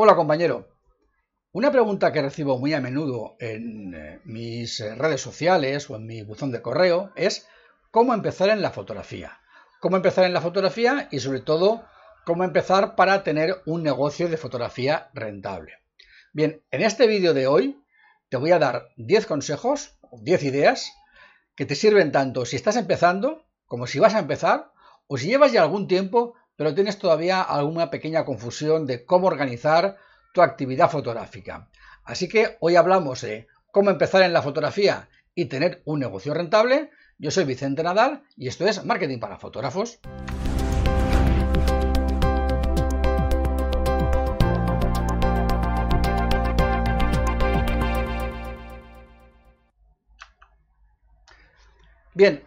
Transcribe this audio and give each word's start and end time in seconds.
Hola 0.00 0.14
compañero. 0.14 0.68
Una 1.50 1.72
pregunta 1.72 2.12
que 2.12 2.22
recibo 2.22 2.56
muy 2.56 2.72
a 2.72 2.80
menudo 2.80 3.34
en 3.40 3.94
eh, 3.94 4.20
mis 4.22 4.78
redes 4.96 5.20
sociales 5.20 5.90
o 5.90 5.96
en 5.96 6.06
mi 6.06 6.22
buzón 6.22 6.52
de 6.52 6.62
correo 6.62 7.10
es 7.16 7.48
cómo 7.90 8.14
empezar 8.14 8.48
en 8.50 8.62
la 8.62 8.70
fotografía. 8.70 9.40
Cómo 9.80 9.96
empezar 9.96 10.24
en 10.24 10.34
la 10.34 10.40
fotografía 10.40 11.08
y 11.10 11.18
sobre 11.18 11.40
todo 11.40 11.84
cómo 12.24 12.44
empezar 12.44 12.94
para 12.94 13.24
tener 13.24 13.56
un 13.66 13.82
negocio 13.82 14.28
de 14.28 14.36
fotografía 14.36 15.10
rentable. 15.14 15.72
Bien, 16.32 16.62
en 16.70 16.82
este 16.82 17.08
vídeo 17.08 17.34
de 17.34 17.48
hoy 17.48 17.82
te 18.28 18.36
voy 18.36 18.52
a 18.52 18.60
dar 18.60 18.90
10 18.98 19.26
consejos, 19.26 19.98
10 20.12 20.44
ideas 20.44 20.92
que 21.56 21.66
te 21.66 21.74
sirven 21.74 22.12
tanto 22.12 22.44
si 22.44 22.54
estás 22.54 22.76
empezando 22.76 23.46
como 23.66 23.88
si 23.88 23.98
vas 23.98 24.14
a 24.14 24.20
empezar 24.20 24.70
o 25.08 25.18
si 25.18 25.26
llevas 25.26 25.50
ya 25.50 25.62
algún 25.62 25.88
tiempo 25.88 26.36
pero 26.58 26.74
tienes 26.74 26.98
todavía 26.98 27.40
alguna 27.40 27.88
pequeña 27.88 28.24
confusión 28.24 28.84
de 28.84 29.04
cómo 29.04 29.28
organizar 29.28 29.96
tu 30.34 30.42
actividad 30.42 30.90
fotográfica. 30.90 31.68
Así 32.02 32.28
que 32.28 32.56
hoy 32.58 32.74
hablamos 32.74 33.20
de 33.20 33.46
cómo 33.70 33.90
empezar 33.90 34.22
en 34.22 34.32
la 34.32 34.42
fotografía 34.42 35.08
y 35.36 35.44
tener 35.44 35.82
un 35.84 36.00
negocio 36.00 36.34
rentable. 36.34 36.90
Yo 37.16 37.30
soy 37.30 37.44
Vicente 37.44 37.84
Nadal 37.84 38.24
y 38.36 38.48
esto 38.48 38.66
es 38.66 38.84
Marketing 38.84 39.20
para 39.20 39.38
Fotógrafos. 39.38 40.00
Bien, 52.14 52.42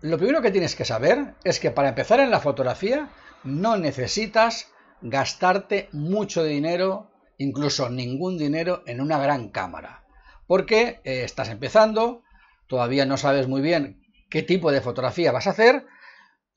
lo 0.00 0.16
primero 0.16 0.40
que 0.42 0.52
tienes 0.52 0.76
que 0.76 0.84
saber 0.84 1.34
es 1.42 1.58
que 1.58 1.72
para 1.72 1.88
empezar 1.88 2.20
en 2.20 2.30
la 2.30 2.38
fotografía 2.38 3.08
no 3.44 3.76
necesitas 3.76 4.68
gastarte 5.00 5.88
mucho 5.92 6.44
dinero, 6.44 7.10
incluso 7.38 7.90
ningún 7.90 8.38
dinero, 8.38 8.82
en 8.86 9.00
una 9.00 9.18
gran 9.18 9.48
cámara. 9.48 10.04
Porque 10.46 11.00
eh, 11.04 11.24
estás 11.24 11.48
empezando, 11.48 12.22
todavía 12.66 13.06
no 13.06 13.16
sabes 13.16 13.48
muy 13.48 13.60
bien 13.60 14.02
qué 14.30 14.42
tipo 14.42 14.70
de 14.72 14.80
fotografía 14.80 15.32
vas 15.32 15.46
a 15.46 15.50
hacer 15.50 15.86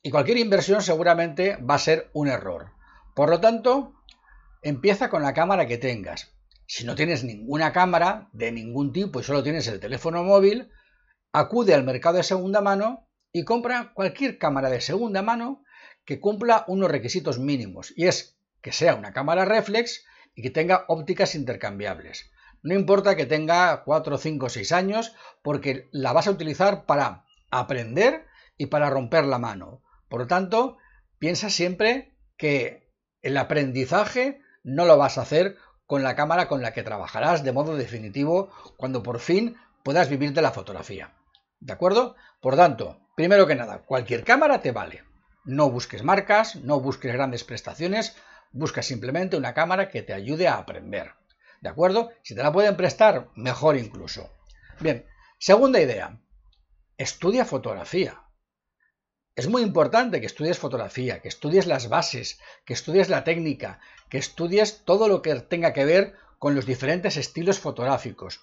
y 0.02 0.12
cualquier 0.12 0.38
inversión 0.38 0.82
seguramente 0.82 1.58
va 1.58 1.76
a 1.76 1.80
ser 1.80 2.10
un 2.14 2.28
error. 2.28 2.72
Por 3.16 3.30
lo 3.30 3.40
tanto, 3.40 3.94
empieza 4.62 5.10
con 5.10 5.24
la 5.24 5.34
cámara 5.34 5.68
que 5.68 5.78
tengas. 5.78 6.36
Si 6.68 6.86
no 6.86 6.96
tienes 6.96 7.24
ninguna 7.24 7.74
cámara 7.74 8.30
de 8.32 8.52
ningún 8.52 8.94
tipo 8.94 9.20
y 9.20 9.24
solo 9.24 9.44
tienes 9.44 9.68
el 9.68 9.80
teléfono 9.80 10.24
móvil, 10.24 10.70
acude 11.34 11.74
al 11.74 11.84
mercado 11.84 12.18
de 12.18 12.24
segunda 12.24 12.62
mano 12.62 13.08
y 13.32 13.44
compra 13.44 13.92
cualquier 13.94 14.38
cámara 14.38 14.70
de 14.70 14.82
segunda 14.82 15.22
mano 15.22 15.65
que 16.06 16.20
cumpla 16.20 16.64
unos 16.68 16.92
requisitos 16.92 17.40
mínimos 17.40 17.94
y 17.96 18.08
es 18.08 18.38
que 18.62 18.72
sea 18.72 18.96
una 18.96 19.14
cámara 19.14 19.46
reflex 19.46 20.06
y 20.36 20.42
que 20.42 20.50
tenga 20.50 20.86
ópticas 20.88 21.36
intercambiables. 21.36 22.32
No 22.62 22.74
importa 22.74 23.16
que 23.16 23.26
tenga 23.26 23.84
4, 23.84 24.18
5, 24.18 24.50
6 24.50 24.72
años 24.72 25.14
porque 25.44 25.88
la 25.92 26.14
vas 26.14 26.28
a 26.28 26.32
utilizar 26.32 26.86
para 26.86 27.26
aprender 27.52 28.26
y 28.58 28.68
para 28.68 28.90
romper 28.90 29.26
la 29.26 29.38
mano. 29.38 29.84
Por 30.10 30.22
lo 30.22 30.28
tanto, 30.28 30.78
piensa 31.20 31.50
siempre 31.50 32.16
que 32.38 32.92
el 33.22 33.38
aprendizaje 33.38 34.42
no 34.64 34.86
lo 34.86 34.98
vas 34.98 35.18
a 35.18 35.22
hacer 35.22 35.58
con 35.86 36.04
la 36.04 36.16
cámara 36.16 36.48
con 36.48 36.62
la 36.62 36.74
que 36.74 36.84
trabajarás 36.84 37.44
de 37.44 37.52
modo 37.52 37.76
definitivo 37.76 38.50
cuando 38.78 39.04
por 39.04 39.20
fin 39.20 39.58
puedas 39.84 40.10
vivir 40.10 40.34
de 40.34 40.42
la 40.42 40.52
fotografía. 40.52 41.14
¿De 41.60 41.74
acuerdo? 41.74 42.16
Por 42.42 42.56
tanto, 42.56 43.00
primero 43.16 43.46
que 43.46 43.56
nada, 43.56 43.84
cualquier 43.86 44.24
cámara 44.24 44.62
te 44.62 44.72
vale. 44.72 45.04
No 45.46 45.70
busques 45.70 46.04
marcas, 46.04 46.56
no 46.56 46.80
busques 46.80 47.14
grandes 47.14 47.44
prestaciones, 47.44 48.16
busca 48.52 48.82
simplemente 48.82 49.38
una 49.38 49.54
cámara 49.54 49.90
que 49.90 50.02
te 50.02 50.14
ayude 50.14 50.48
a 50.48 50.56
aprender. 50.56 51.14
¿De 51.62 51.70
acuerdo? 51.70 52.12
Si 52.24 52.36
te 52.36 52.42
la 52.42 52.52
pueden 52.52 52.76
prestar, 52.76 53.30
mejor 53.36 53.78
incluso. 53.78 54.30
Bien, 54.80 55.06
segunda 55.38 55.80
idea. 55.80 56.20
Estudia 56.98 57.46
fotografía. 57.46 58.24
Es 59.36 59.48
muy 59.48 59.62
importante 59.62 60.20
que 60.20 60.26
estudies 60.26 60.58
fotografía, 60.58 61.22
que 61.22 61.28
estudies 61.28 61.68
las 61.68 61.90
bases, 61.90 62.40
que 62.66 62.74
estudies 62.74 63.10
la 63.10 63.24
técnica, 63.24 63.80
que 64.10 64.18
estudies 64.18 64.84
todo 64.84 65.08
lo 65.08 65.22
que 65.22 65.36
tenga 65.42 65.74
que 65.74 65.86
ver 65.86 66.16
con 66.40 66.56
los 66.56 66.66
diferentes 66.66 67.18
estilos 67.18 67.60
fotográficos. 67.60 68.42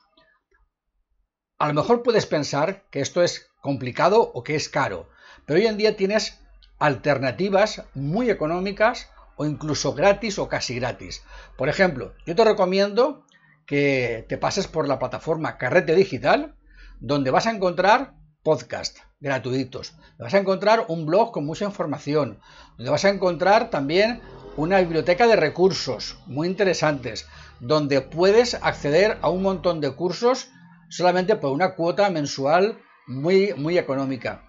A 1.59 1.67
lo 1.69 1.75
mejor 1.75 2.03
puedes 2.03 2.27
pensar 2.27 2.85
que 2.91 3.01
esto 3.01 3.23
es 3.23 3.51
complicado 3.61 4.21
o 4.21 4.43
que 4.43 4.55
es 4.55 4.69
caro, 4.69 5.09
pero 5.47 5.59
hoy 5.59 5.67
en 5.67 5.79
día 5.79 5.97
tienes 5.97 6.42
alternativas 6.83 7.85
muy 7.95 8.29
económicas 8.29 9.09
o 9.37 9.47
incluso 9.47 9.95
gratis 9.95 10.41
o 10.41 10.49
casi 10.49 10.75
gratis. 10.75 11.23
Por 11.57 11.69
ejemplo, 11.69 12.15
yo 12.27 12.35
te 12.35 12.45
recomiendo 12.45 13.25
que 13.67 14.27
te 14.29 14.37
pases 14.37 14.67
por 14.67 14.89
la 14.89 14.99
plataforma 14.99 15.59
Carrete 15.59 15.95
Digital, 15.95 16.57
donde 16.99 17.31
vas 17.31 17.47
a 17.47 17.53
encontrar 17.53 18.15
podcast 18.43 18.99
gratuitos, 19.21 19.95
vas 20.19 20.35
a 20.35 20.39
encontrar 20.39 20.87
un 20.89 21.07
blog 21.07 21.31
con 21.31 21.47
mucha 21.47 21.65
información, 21.65 22.41
donde 22.77 22.91
vas 22.91 23.05
a 23.05 23.11
encontrar 23.11 23.71
también 23.71 24.21
una 24.57 24.81
biblioteca 24.81 25.29
de 25.29 25.37
recursos 25.37 26.19
muy 26.27 26.49
interesantes, 26.49 27.29
donde 27.61 28.01
puedes 28.01 28.55
acceder 28.55 29.19
a 29.23 29.31
un 29.31 29.43
montón 29.43 29.81
de 29.81 29.93
cursos 29.93 30.49
solamente 30.89 31.37
por 31.37 31.53
una 31.53 31.77
cuota 31.77 32.11
mensual 32.11 32.77
muy, 33.07 33.55
muy 33.55 33.79
económica. 33.79 34.45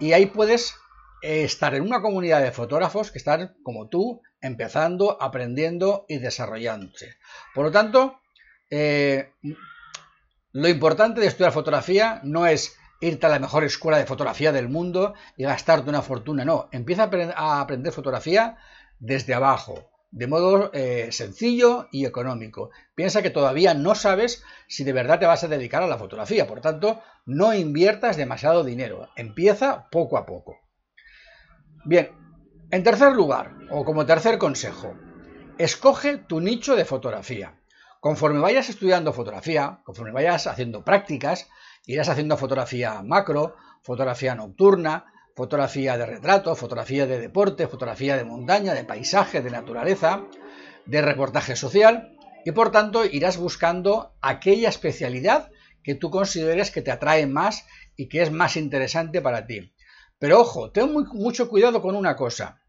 Y 0.00 0.14
ahí 0.14 0.24
puedes 0.24 0.74
estar 1.22 1.74
en 1.74 1.82
una 1.82 2.02
comunidad 2.02 2.42
de 2.42 2.52
fotógrafos 2.52 3.10
que 3.10 3.18
están 3.18 3.56
como 3.62 3.88
tú, 3.88 4.22
empezando, 4.40 5.20
aprendiendo 5.20 6.04
y 6.08 6.18
desarrollándose. 6.18 7.16
Por 7.54 7.66
lo 7.66 7.70
tanto, 7.72 8.20
eh, 8.70 9.32
lo 10.52 10.68
importante 10.68 11.20
de 11.20 11.26
estudiar 11.26 11.52
fotografía 11.52 12.20
no 12.24 12.46
es 12.46 12.76
irte 13.00 13.26
a 13.26 13.30
la 13.30 13.38
mejor 13.38 13.64
escuela 13.64 13.98
de 13.98 14.06
fotografía 14.06 14.52
del 14.52 14.68
mundo 14.68 15.14
y 15.36 15.44
gastarte 15.44 15.90
una 15.90 16.02
fortuna, 16.02 16.44
no, 16.44 16.68
empieza 16.72 17.10
a, 17.36 17.60
aprender 17.60 17.92
fotografía 17.92 18.56
desde 18.98 19.34
abajo, 19.34 19.90
de 20.10 20.26
modo 20.26 20.70
eh, 20.72 21.08
sencillo 21.12 21.88
y 21.92 22.06
económico. 22.06 22.70
Piensa 22.94 23.20
que 23.20 23.30
todavía 23.30 23.74
no 23.74 23.94
sabes 23.94 24.42
si 24.66 24.84
de 24.84 24.94
verdad 24.94 25.18
te 25.18 25.26
vas 25.26 25.44
a 25.44 25.48
dedicar 25.48 25.82
a 25.82 25.88
la 25.88 25.98
fotografía, 25.98 26.46
por 26.46 26.60
tanto, 26.60 27.02
no 27.26 27.52
inviertas 27.52 28.16
demasiado 28.16 28.64
dinero, 28.64 29.10
empieza 29.16 29.88
poco 29.90 30.16
a 30.16 30.24
poco. 30.24 30.65
Bien, 31.86 32.10
en 32.72 32.82
tercer 32.82 33.12
lugar, 33.12 33.54
o 33.70 33.84
como 33.84 34.06
tercer 34.06 34.38
consejo, 34.38 34.96
escoge 35.56 36.18
tu 36.18 36.40
nicho 36.40 36.74
de 36.74 36.84
fotografía. 36.84 37.60
Conforme 38.00 38.40
vayas 38.40 38.68
estudiando 38.68 39.12
fotografía, 39.12 39.82
conforme 39.84 40.10
vayas 40.10 40.48
haciendo 40.48 40.82
prácticas, 40.82 41.48
irás 41.86 42.08
haciendo 42.08 42.36
fotografía 42.36 43.02
macro, 43.02 43.54
fotografía 43.82 44.34
nocturna, 44.34 45.12
fotografía 45.36 45.96
de 45.96 46.06
retrato, 46.06 46.56
fotografía 46.56 47.06
de 47.06 47.20
deporte, 47.20 47.68
fotografía 47.68 48.16
de 48.16 48.24
montaña, 48.24 48.74
de 48.74 48.82
paisaje, 48.82 49.40
de 49.40 49.50
naturaleza, 49.50 50.24
de 50.86 51.02
reportaje 51.02 51.54
social, 51.54 52.16
y 52.44 52.50
por 52.50 52.72
tanto 52.72 53.04
irás 53.04 53.36
buscando 53.36 54.16
aquella 54.20 54.70
especialidad 54.70 55.52
que 55.84 55.94
tú 55.94 56.10
consideres 56.10 56.72
que 56.72 56.82
te 56.82 56.90
atrae 56.90 57.28
más 57.28 57.64
y 57.94 58.08
que 58.08 58.22
es 58.22 58.32
más 58.32 58.56
interesante 58.56 59.22
para 59.22 59.46
ti. 59.46 59.72
Pero 60.18 60.40
ojo, 60.40 60.70
ten 60.70 60.92
mucho 60.92 61.48
cuidado 61.48 61.82
con 61.82 61.94
una 61.94 62.16
cosa. 62.16 62.62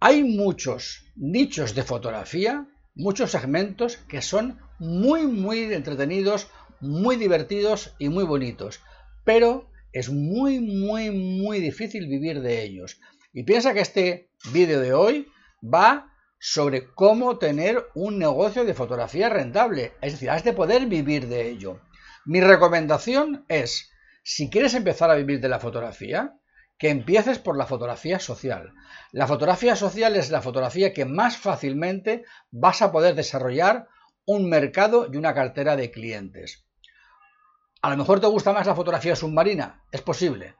Hay 0.00 0.24
muchos 0.24 1.04
nichos 1.16 1.74
de 1.74 1.82
fotografía, 1.82 2.66
muchos 2.94 3.30
segmentos 3.30 3.96
que 4.08 4.22
son 4.22 4.58
muy, 4.78 5.26
muy 5.26 5.72
entretenidos, 5.72 6.48
muy 6.80 7.16
divertidos 7.16 7.94
y 7.98 8.08
muy 8.08 8.24
bonitos. 8.24 8.80
Pero 9.24 9.70
es 9.92 10.10
muy, 10.10 10.60
muy, 10.60 11.10
muy 11.10 11.60
difícil 11.60 12.08
vivir 12.08 12.40
de 12.40 12.62
ellos. 12.62 13.00
Y 13.32 13.44
piensa 13.44 13.74
que 13.74 13.80
este 13.80 14.30
vídeo 14.52 14.80
de 14.80 14.92
hoy 14.92 15.28
va 15.62 16.12
sobre 16.40 16.92
cómo 16.94 17.38
tener 17.38 17.86
un 17.94 18.18
negocio 18.18 18.64
de 18.64 18.74
fotografía 18.74 19.28
rentable. 19.28 19.92
Es 20.00 20.12
decir, 20.12 20.30
has 20.30 20.44
de 20.44 20.52
poder 20.52 20.86
vivir 20.86 21.28
de 21.28 21.48
ello. 21.48 21.80
Mi 22.24 22.40
recomendación 22.40 23.44
es, 23.48 23.90
si 24.22 24.50
quieres 24.50 24.74
empezar 24.74 25.10
a 25.10 25.16
vivir 25.16 25.40
de 25.40 25.48
la 25.48 25.58
fotografía, 25.58 26.37
que 26.78 26.90
empieces 26.90 27.38
por 27.38 27.56
la 27.58 27.66
fotografía 27.66 28.20
social. 28.20 28.72
La 29.10 29.26
fotografía 29.26 29.74
social 29.76 30.16
es 30.16 30.30
la 30.30 30.40
fotografía 30.40 30.92
que 30.92 31.04
más 31.04 31.36
fácilmente 31.36 32.24
vas 32.50 32.82
a 32.82 32.92
poder 32.92 33.14
desarrollar 33.14 33.88
un 34.24 34.48
mercado 34.48 35.08
y 35.12 35.16
una 35.16 35.34
cartera 35.34 35.76
de 35.76 35.90
clientes. 35.90 36.64
A 37.82 37.90
lo 37.90 37.96
mejor 37.96 38.20
te 38.20 38.26
gusta 38.26 38.52
más 38.52 38.66
la 38.66 38.74
fotografía 38.74 39.16
submarina, 39.16 39.82
es 39.90 40.02
posible, 40.02 40.54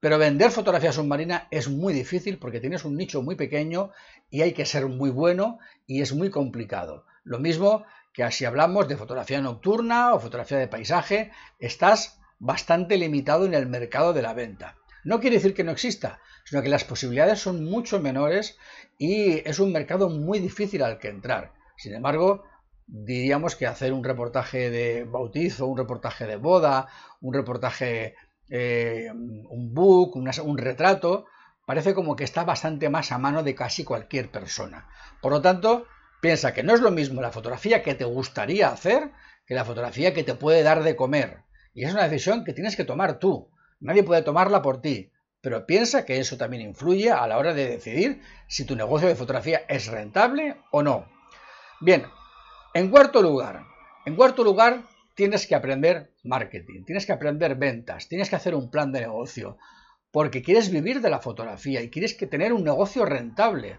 pero 0.00 0.18
vender 0.18 0.50
fotografía 0.50 0.92
submarina 0.92 1.46
es 1.50 1.68
muy 1.68 1.92
difícil 1.92 2.38
porque 2.38 2.60
tienes 2.60 2.84
un 2.84 2.96
nicho 2.96 3.22
muy 3.22 3.36
pequeño 3.36 3.90
y 4.30 4.42
hay 4.42 4.52
que 4.52 4.64
ser 4.64 4.86
muy 4.86 5.10
bueno 5.10 5.58
y 5.86 6.00
es 6.00 6.14
muy 6.14 6.30
complicado. 6.30 7.04
Lo 7.22 7.38
mismo 7.38 7.84
que 8.12 8.28
si 8.32 8.44
hablamos 8.44 8.88
de 8.88 8.96
fotografía 8.96 9.40
nocturna 9.40 10.14
o 10.14 10.20
fotografía 10.20 10.58
de 10.58 10.68
paisaje, 10.68 11.30
estás 11.58 12.20
bastante 12.38 12.96
limitado 12.96 13.44
en 13.44 13.54
el 13.54 13.66
mercado 13.66 14.12
de 14.12 14.22
la 14.22 14.32
venta. 14.32 14.79
No 15.04 15.20
quiere 15.20 15.36
decir 15.36 15.54
que 15.54 15.64
no 15.64 15.72
exista, 15.72 16.20
sino 16.44 16.62
que 16.62 16.68
las 16.68 16.84
posibilidades 16.84 17.40
son 17.40 17.64
mucho 17.64 18.00
menores 18.00 18.58
y 18.98 19.48
es 19.48 19.58
un 19.58 19.72
mercado 19.72 20.08
muy 20.08 20.38
difícil 20.38 20.82
al 20.82 20.98
que 20.98 21.08
entrar. 21.08 21.52
Sin 21.76 21.94
embargo, 21.94 22.44
diríamos 22.86 23.56
que 23.56 23.66
hacer 23.66 23.92
un 23.92 24.04
reportaje 24.04 24.70
de 24.70 25.04
bautizo, 25.04 25.66
un 25.66 25.78
reportaje 25.78 26.26
de 26.26 26.36
boda, 26.36 26.88
un 27.20 27.34
reportaje, 27.34 28.14
eh, 28.48 29.08
un 29.12 29.72
book, 29.72 30.16
un 30.16 30.58
retrato, 30.58 31.26
parece 31.66 31.94
como 31.94 32.16
que 32.16 32.24
está 32.24 32.44
bastante 32.44 32.90
más 32.90 33.12
a 33.12 33.18
mano 33.18 33.42
de 33.42 33.54
casi 33.54 33.84
cualquier 33.84 34.30
persona. 34.30 34.88
Por 35.22 35.32
lo 35.32 35.40
tanto, 35.40 35.86
piensa 36.20 36.52
que 36.52 36.62
no 36.62 36.74
es 36.74 36.80
lo 36.80 36.90
mismo 36.90 37.22
la 37.22 37.30
fotografía 37.30 37.82
que 37.82 37.94
te 37.94 38.04
gustaría 38.04 38.68
hacer 38.70 39.12
que 39.46 39.54
la 39.54 39.64
fotografía 39.64 40.14
que 40.14 40.24
te 40.24 40.34
puede 40.34 40.62
dar 40.62 40.82
de 40.82 40.96
comer. 40.96 41.44
Y 41.74 41.84
es 41.84 41.92
una 41.92 42.08
decisión 42.08 42.44
que 42.44 42.52
tienes 42.52 42.76
que 42.76 42.84
tomar 42.84 43.18
tú. 43.18 43.50
Nadie 43.80 44.04
puede 44.04 44.22
tomarla 44.22 44.62
por 44.62 44.80
ti. 44.80 45.10
Pero 45.40 45.64
piensa 45.64 46.04
que 46.04 46.18
eso 46.18 46.36
también 46.36 46.62
influye 46.62 47.10
a 47.10 47.26
la 47.26 47.38
hora 47.38 47.54
de 47.54 47.66
decidir 47.66 48.20
si 48.46 48.64
tu 48.66 48.76
negocio 48.76 49.08
de 49.08 49.16
fotografía 49.16 49.62
es 49.68 49.86
rentable 49.86 50.56
o 50.70 50.82
no. 50.82 51.06
Bien, 51.80 52.04
en 52.74 52.90
cuarto 52.90 53.22
lugar, 53.22 53.64
en 54.04 54.16
cuarto 54.16 54.44
lugar 54.44 54.82
tienes 55.14 55.46
que 55.46 55.54
aprender 55.54 56.12
marketing, 56.24 56.84
tienes 56.84 57.06
que 57.06 57.12
aprender 57.12 57.54
ventas, 57.54 58.06
tienes 58.06 58.28
que 58.28 58.36
hacer 58.36 58.54
un 58.54 58.70
plan 58.70 58.92
de 58.92 59.00
negocio, 59.00 59.56
porque 60.10 60.42
quieres 60.42 60.70
vivir 60.70 61.00
de 61.00 61.08
la 61.08 61.20
fotografía 61.20 61.80
y 61.80 61.90
quieres 61.90 62.14
que 62.14 62.26
tener 62.26 62.52
un 62.52 62.64
negocio 62.64 63.06
rentable. 63.06 63.78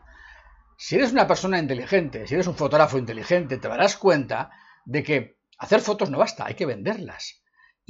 Si 0.77 0.95
eres 0.95 1.11
una 1.11 1.27
persona 1.27 1.59
inteligente, 1.59 2.25
si 2.25 2.33
eres 2.33 2.47
un 2.47 2.55
fotógrafo 2.55 2.97
inteligente, 2.97 3.57
te 3.57 3.67
darás 3.67 3.97
cuenta 3.97 4.49
de 4.85 5.03
que 5.03 5.37
hacer 5.59 5.81
fotos 5.81 6.09
no 6.09 6.17
basta, 6.17 6.45
hay 6.45 6.55
que 6.55 6.65
venderlas. 6.65 7.40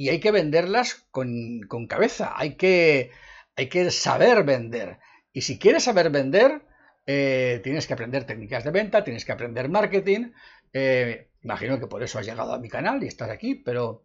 Y 0.02 0.08
hay 0.08 0.18
que 0.18 0.32
venderlas 0.32 1.06
con, 1.12 1.60
cabeza, 1.88 2.32
hay 2.34 2.56
que 2.56 3.12
hay 3.54 3.68
que 3.68 3.88
saber 3.92 4.42
vender. 4.42 4.98
Y 5.32 5.42
si 5.42 5.60
quieres 5.60 5.84
saber 5.84 6.10
vender, 6.10 6.62
eh, 7.06 7.60
tienes 7.62 7.86
que 7.86 7.92
aprender 7.92 8.24
técnicas 8.24 8.64
de 8.64 8.72
venta, 8.72 9.04
tienes 9.04 9.24
que 9.24 9.30
aprender 9.30 9.68
marketing. 9.68 10.32
Eh, 10.72 11.28
imagino 11.44 11.78
que 11.78 11.86
por 11.86 12.02
eso 12.02 12.18
has 12.18 12.26
llegado 12.26 12.52
a 12.52 12.58
mi 12.58 12.68
canal 12.68 13.00
y 13.04 13.06
estás 13.06 13.30
aquí, 13.30 13.54
pero 13.54 14.02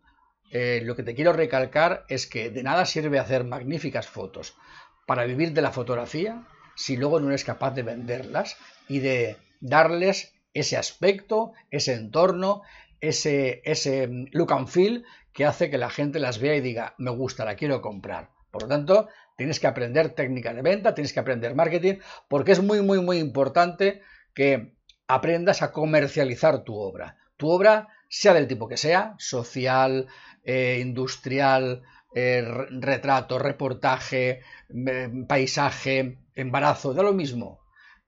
eh, 0.52 0.82
lo 0.84 0.96
que 0.96 1.02
te 1.02 1.16
quiero 1.16 1.34
recalcar 1.34 2.06
es 2.10 2.28
que 2.28 2.52
de 2.52 2.62
nada 2.62 2.86
sirve 2.86 3.18
hacer 3.18 3.44
magníficas 3.44 4.06
fotos 4.06 4.56
para 5.08 5.26
vivir 5.26 5.54
de 5.54 5.64
la 5.64 5.72
fotografía 5.72 6.46
si 6.76 6.96
luego 6.96 7.20
no 7.20 7.30
eres 7.30 7.44
capaz 7.44 7.72
de 7.72 7.82
venderlas 7.82 8.56
y 8.88 9.00
de 9.00 9.38
darles 9.62 10.36
ese 10.54 10.78
aspecto, 10.78 11.54
ese 11.72 11.94
entorno, 11.94 12.62
ese, 13.02 13.62
ese 13.66 14.10
look 14.32 14.52
and 14.54 14.68
feel 14.68 15.06
que 15.34 15.46
hace 15.46 15.70
que 15.70 15.78
la 15.78 15.90
gente 15.90 16.20
las 16.20 16.40
vea 16.40 16.56
y 16.56 16.62
diga, 16.62 16.96
me 16.98 17.12
gusta, 17.12 17.46
la 17.46 17.56
quiero 17.56 17.82
comprar. 17.82 18.32
Por 18.52 18.64
lo 18.64 18.68
tanto, 18.68 19.08
tienes 19.36 19.60
que 19.60 19.68
aprender 19.68 20.10
técnica 20.10 20.54
de 20.54 20.64
venta, 20.64 20.96
tienes 20.96 21.14
que 21.14 21.20
aprender 21.20 21.54
marketing, 21.54 22.00
porque 22.28 22.54
es 22.54 22.62
muy, 22.62 22.82
muy, 22.82 23.02
muy 23.02 23.20
importante 23.20 24.02
que 24.34 24.74
aprendas 25.08 25.62
a 25.62 25.72
comercializar 25.72 26.64
tu 26.64 26.76
obra. 26.76 27.18
Tu 27.38 27.48
obra, 27.50 27.90
sea 28.10 28.34
del 28.34 28.48
tipo 28.48 28.68
que 28.68 28.78
sea, 28.78 29.14
social, 29.20 30.08
eh, 30.44 30.80
industrial, 30.82 31.84
eh, 32.16 32.42
retrato, 32.82 33.38
reportaje, 33.38 34.42
paisaje, 35.28 36.18
embarazo, 36.34 36.94
da 36.94 37.04
lo 37.04 37.14
mismo. 37.14 37.60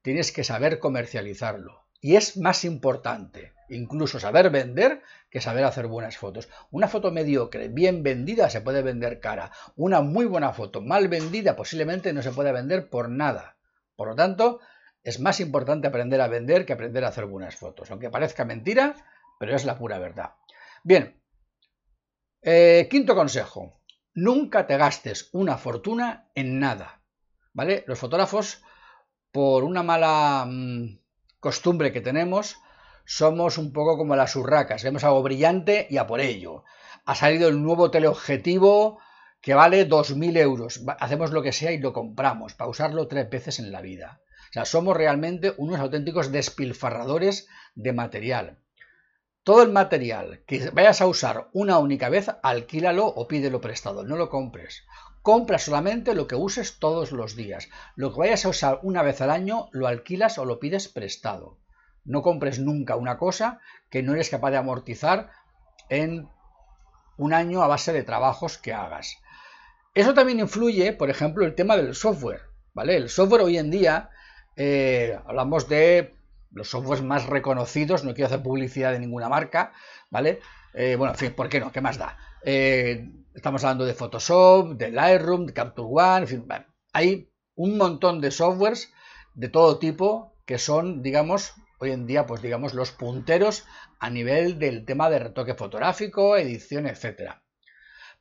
Tienes 0.01 0.31
que 0.31 0.43
saber 0.43 0.79
comercializarlo. 0.79 1.85
Y 2.01 2.15
es 2.15 2.37
más 2.37 2.65
importante 2.65 3.53
incluso 3.69 4.19
saber 4.19 4.49
vender 4.49 5.01
que 5.29 5.41
saber 5.41 5.63
hacer 5.63 5.87
buenas 5.87 6.17
fotos. 6.17 6.49
Una 6.71 6.87
foto 6.87 7.11
mediocre, 7.11 7.67
bien 7.67 8.03
vendida, 8.03 8.49
se 8.49 8.61
puede 8.61 8.81
vender 8.81 9.19
cara. 9.19 9.51
Una 9.75 10.01
muy 10.01 10.25
buena 10.25 10.53
foto, 10.53 10.81
mal 10.81 11.07
vendida, 11.07 11.55
posiblemente 11.55 12.13
no 12.13 12.21
se 12.21 12.31
puede 12.31 12.51
vender 12.51 12.89
por 12.89 13.09
nada. 13.09 13.57
Por 13.95 14.09
lo 14.09 14.15
tanto, 14.15 14.59
es 15.03 15.19
más 15.19 15.39
importante 15.39 15.87
aprender 15.87 16.21
a 16.21 16.27
vender 16.27 16.65
que 16.65 16.73
aprender 16.73 17.03
a 17.03 17.09
hacer 17.09 17.25
buenas 17.25 17.55
fotos. 17.55 17.89
Aunque 17.91 18.09
parezca 18.09 18.45
mentira, 18.45 18.95
pero 19.39 19.55
es 19.55 19.65
la 19.65 19.77
pura 19.77 19.99
verdad. 19.99 20.33
Bien, 20.83 21.19
eh, 22.41 22.87
quinto 22.89 23.15
consejo. 23.15 23.81
Nunca 24.13 24.67
te 24.67 24.77
gastes 24.77 25.29
una 25.33 25.57
fortuna 25.57 26.29
en 26.35 26.59
nada. 26.59 27.01
¿Vale? 27.53 27.83
Los 27.87 27.99
fotógrafos, 27.99 28.63
por 29.31 29.63
una 29.63 29.83
mala 29.83 30.45
mm, 30.47 30.99
costumbre 31.39 31.91
que 31.91 32.01
tenemos, 32.01 32.57
somos 33.11 33.57
un 33.57 33.73
poco 33.73 33.97
como 33.97 34.15
las 34.15 34.35
urracas, 34.35 34.83
vemos 34.83 35.03
algo 35.03 35.23
brillante 35.23 35.87
y 35.89 35.97
a 35.97 36.05
por 36.05 36.21
ello. 36.21 36.63
Ha 37.05 37.15
salido 37.15 37.49
el 37.49 37.59
nuevo 37.59 37.89
teleobjetivo 37.89 38.99
que 39.41 39.55
vale 39.55 39.89
2.000 39.89 40.37
euros. 40.37 40.83
Hacemos 40.99 41.31
lo 41.31 41.41
que 41.41 41.51
sea 41.51 41.71
y 41.71 41.79
lo 41.79 41.91
compramos 41.91 42.53
para 42.53 42.69
usarlo 42.69 43.07
tres 43.07 43.27
veces 43.27 43.57
en 43.57 43.71
la 43.71 43.81
vida. 43.81 44.21
O 44.51 44.53
sea, 44.53 44.65
somos 44.65 44.95
realmente 44.95 45.55
unos 45.57 45.79
auténticos 45.79 46.31
despilfarradores 46.31 47.47
de 47.73 47.93
material. 47.93 48.59
Todo 49.43 49.63
el 49.63 49.71
material 49.71 50.43
que 50.45 50.69
vayas 50.69 51.01
a 51.01 51.07
usar 51.07 51.49
una 51.51 51.79
única 51.79 52.09
vez, 52.09 52.29
alquílalo 52.43 53.07
o 53.07 53.27
pídelo 53.27 53.59
prestado, 53.59 54.03
no 54.03 54.17
lo 54.17 54.29
compres. 54.29 54.83
Compra 55.23 55.57
solamente 55.57 56.13
lo 56.13 56.27
que 56.27 56.35
uses 56.35 56.77
todos 56.77 57.11
los 57.11 57.35
días. 57.35 57.69
Lo 57.95 58.13
que 58.13 58.19
vayas 58.19 58.45
a 58.45 58.49
usar 58.49 58.79
una 58.83 59.01
vez 59.01 59.19
al 59.21 59.31
año, 59.31 59.67
lo 59.71 59.87
alquilas 59.87 60.37
o 60.37 60.45
lo 60.45 60.59
pides 60.59 60.87
prestado. 60.89 61.57
No 62.09 62.23
compres 62.23 62.57
nunca 62.57 62.95
una 62.95 63.17
cosa 63.17 63.59
que 63.91 64.01
no 64.01 64.13
eres 64.13 64.31
capaz 64.31 64.49
de 64.49 64.57
amortizar 64.57 65.29
en 65.89 66.27
un 67.17 67.33
año 67.33 67.61
a 67.61 67.67
base 67.67 67.93
de 67.93 68.03
trabajos 68.03 68.57
que 68.57 68.73
hagas. 68.73 69.17
Eso 69.93 70.15
también 70.15 70.39
influye, 70.39 70.91
por 70.91 71.11
ejemplo, 71.11 71.45
el 71.45 71.53
tema 71.53 71.77
del 71.77 71.93
software. 71.93 72.41
¿vale? 72.73 72.95
El 72.95 73.09
software 73.09 73.43
hoy 73.43 73.59
en 73.59 73.69
día, 73.69 74.09
eh, 74.55 75.19
hablamos 75.27 75.69
de 75.69 76.15
los 76.51 76.67
softwares 76.69 77.03
más 77.03 77.27
reconocidos, 77.27 78.03
no 78.03 78.15
quiero 78.15 78.25
hacer 78.25 78.41
publicidad 78.41 78.91
de 78.91 78.99
ninguna 78.99 79.29
marca, 79.29 79.71
¿vale? 80.09 80.39
Eh, 80.73 80.95
bueno, 80.95 81.13
en 81.13 81.19
fin, 81.19 81.33
¿por 81.33 81.47
qué 81.47 81.59
no? 81.59 81.71
¿Qué 81.71 81.81
más 81.81 81.99
da? 81.99 82.17
Eh, 82.43 83.07
estamos 83.35 83.63
hablando 83.63 83.85
de 83.85 83.93
Photoshop, 83.93 84.77
de 84.77 84.89
Lightroom, 84.89 85.45
de 85.45 85.53
Capture 85.53 85.87
One, 85.91 86.21
en 86.21 86.27
fin, 86.27 86.47
hay 86.91 87.29
un 87.53 87.77
montón 87.77 88.19
de 88.19 88.31
softwares 88.31 88.91
de 89.35 89.49
todo 89.49 89.77
tipo 89.77 90.33
que 90.47 90.57
son, 90.57 91.03
digamos, 91.03 91.53
hoy 91.79 91.91
en 91.91 92.05
día, 92.05 92.25
pues 92.25 92.41
digamos, 92.41 92.73
los 92.73 92.91
punteros 92.91 93.65
a 93.99 94.09
nivel 94.09 94.59
del 94.59 94.85
tema 94.85 95.09
de 95.09 95.19
retoque 95.19 95.55
fotográfico, 95.55 96.37
edición, 96.37 96.85
etcétera. 96.87 97.41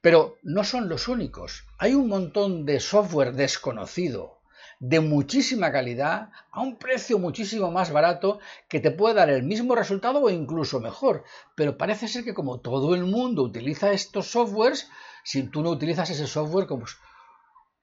Pero 0.01 0.37
no 0.43 0.65
son 0.65 0.89
los 0.89 1.09
únicos. 1.09 1.67
Hay 1.79 1.95
un 1.95 2.09
montón 2.09 2.65
de 2.65 2.79
software 2.79 3.33
desconocido, 3.33 4.39
de 4.79 5.01
muchísima 5.01 5.73
calidad, 5.73 6.31
a 6.53 6.61
un 6.61 6.79
precio 6.79 7.19
muchísimo 7.19 7.73
más 7.73 7.91
barato, 7.91 8.39
que 8.69 8.79
te 8.79 8.93
puede 8.93 9.17
dar 9.17 9.29
el 9.29 9.43
mismo 9.43 9.75
resultado 9.75 10.23
o 10.23 10.31
incluso 10.31 10.79
mejor. 10.79 11.25
Pero 11.57 11.77
parece 11.77 12.07
ser 12.07 12.25
que 12.25 12.35
como 12.35 12.61
todo 12.61 12.95
el 12.95 13.05
mundo 13.05 13.43
utiliza 13.43 13.91
estos 13.91 14.31
softwares, 14.31 14.89
si 15.25 15.43
tú 15.49 15.63
no 15.63 15.71
utilizas 15.71 16.11
ese 16.11 16.29
software, 16.29 16.69
como, 16.69 16.87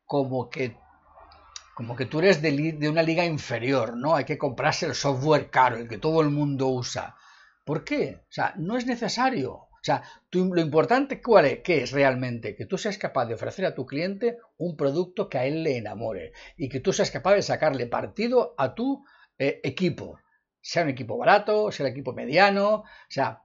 como 0.06 0.50
que 0.50 0.78
como 1.75 1.98
que 1.98 2.05
tú 2.05 2.20
eres 2.20 2.41
de, 2.41 2.89
una 2.89 3.03
liga 3.03 3.25
inferior, 3.25 3.98
¿no? 3.98 4.15
Hay 4.15 4.24
que 4.24 4.38
comprarse 4.38 4.86
el 4.86 4.96
software 4.96 5.50
caro, 5.50 5.75
el 5.75 5.89
que 5.89 5.98
todo 5.98 6.22
el 6.22 6.29
mundo 6.29 6.70
usa. 6.70 7.17
¿Por 7.65 7.84
qué? 7.84 8.22
O 8.29 8.32
sea, 8.32 8.53
no 8.55 8.77
es 8.77 8.86
necesario. 8.86 9.51
O 9.51 9.84
sea, 9.84 10.01
lo 10.32 10.62
importante 10.62 11.22
cuál 11.22 11.46
es, 11.46 11.60
¿qué 11.60 11.84
es 11.84 11.91
realmente? 11.91 12.55
Que 12.55 12.65
tú 12.65 12.77
seas 12.77 12.98
capaz 12.98 13.25
de 13.25 13.34
ofrecer 13.34 13.65
a 13.65 13.75
tu 13.75 13.86
cliente 13.86 14.38
un 14.58 14.77
producto 14.77 15.27
que 15.29 15.38
a 15.38 15.46
él 15.46 15.63
le 15.63 15.77
enamore 15.77 16.32
y 16.55 16.70
que 16.70 16.79
tú 16.79 16.94
seas 16.94 17.12
capaz 17.12 17.36
de 17.36 17.41
sacarle 17.41 17.88
partido 17.88 18.55
a 18.58 18.74
tu 18.74 19.05
eh, 19.38 19.60
equipo. 19.63 20.17
Sea 20.62 20.84
un 20.84 20.89
equipo 20.89 21.17
barato, 21.17 21.72
sea 21.74 21.88
un 21.88 21.91
equipo 21.91 22.13
mediano, 22.13 22.70
o 22.74 22.86
sea, 23.10 23.44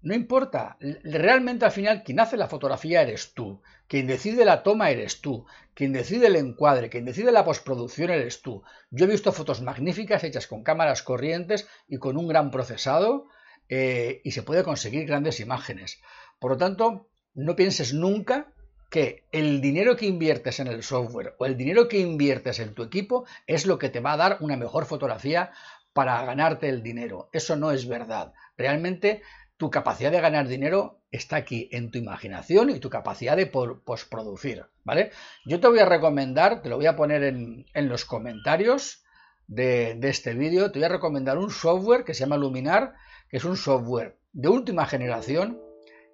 no 0.00 0.14
importa, 0.14 0.76
realmente 1.02 1.64
al 1.64 1.72
final 1.72 2.04
quien 2.04 2.20
hace 2.20 2.36
la 2.36 2.48
fotografía 2.48 3.02
eres 3.02 3.34
tú, 3.34 3.60
quien 3.88 4.06
decide 4.06 4.44
la 4.44 4.62
toma 4.62 4.90
eres 4.90 5.20
tú, 5.20 5.46
quien 5.74 5.92
decide 5.92 6.28
el 6.28 6.36
encuadre, 6.36 6.88
quien 6.88 7.04
decide 7.04 7.32
la 7.32 7.44
postproducción 7.44 8.10
eres 8.10 8.42
tú. 8.42 8.62
Yo 8.90 9.06
he 9.06 9.08
visto 9.08 9.32
fotos 9.32 9.60
magníficas 9.60 10.22
hechas 10.22 10.46
con 10.46 10.62
cámaras 10.62 11.02
corrientes 11.02 11.66
y 11.88 11.98
con 11.98 12.16
un 12.16 12.28
gran 12.28 12.50
procesado 12.50 13.26
eh, 13.68 14.20
y 14.24 14.30
se 14.30 14.42
puede 14.42 14.62
conseguir 14.62 15.06
grandes 15.06 15.40
imágenes. 15.40 16.00
Por 16.38 16.52
lo 16.52 16.56
tanto, 16.56 17.08
no 17.34 17.56
pienses 17.56 17.92
nunca 17.92 18.52
que 18.90 19.24
el 19.32 19.60
dinero 19.60 19.96
que 19.96 20.06
inviertes 20.06 20.60
en 20.60 20.68
el 20.68 20.82
software 20.82 21.34
o 21.38 21.46
el 21.46 21.56
dinero 21.56 21.88
que 21.88 21.98
inviertes 21.98 22.58
en 22.58 22.74
tu 22.74 22.82
equipo 22.82 23.26
es 23.46 23.66
lo 23.66 23.78
que 23.78 23.90
te 23.90 24.00
va 24.00 24.12
a 24.12 24.16
dar 24.16 24.38
una 24.40 24.56
mejor 24.56 24.86
fotografía 24.86 25.52
para 25.92 26.24
ganarte 26.24 26.68
el 26.68 26.82
dinero. 26.82 27.28
Eso 27.32 27.56
no 27.56 27.72
es 27.72 27.88
verdad. 27.88 28.32
Realmente 28.56 29.22
tu 29.58 29.70
capacidad 29.70 30.12
de 30.12 30.20
ganar 30.20 30.46
dinero 30.46 31.00
está 31.10 31.36
aquí 31.36 31.68
en 31.72 31.90
tu 31.90 31.98
imaginación 31.98 32.70
y 32.70 32.78
tu 32.78 32.88
capacidad 32.88 33.36
de 33.36 33.46
postproducir, 33.46 34.64
¿vale? 34.84 35.10
Yo 35.44 35.58
te 35.58 35.66
voy 35.66 35.80
a 35.80 35.84
recomendar, 35.84 36.62
te 36.62 36.68
lo 36.68 36.76
voy 36.76 36.86
a 36.86 36.96
poner 36.96 37.24
en, 37.24 37.66
los 37.74 38.04
comentarios 38.04 39.02
de, 39.48 39.98
este 40.02 40.34
vídeo, 40.34 40.70
te 40.70 40.78
voy 40.78 40.86
a 40.86 40.90
recomendar 40.90 41.38
un 41.38 41.50
software 41.50 42.04
que 42.04 42.14
se 42.14 42.20
llama 42.20 42.36
Luminar, 42.36 42.94
que 43.28 43.38
es 43.38 43.44
un 43.44 43.56
software 43.56 44.16
de 44.32 44.48
última 44.48 44.86
generación, 44.86 45.60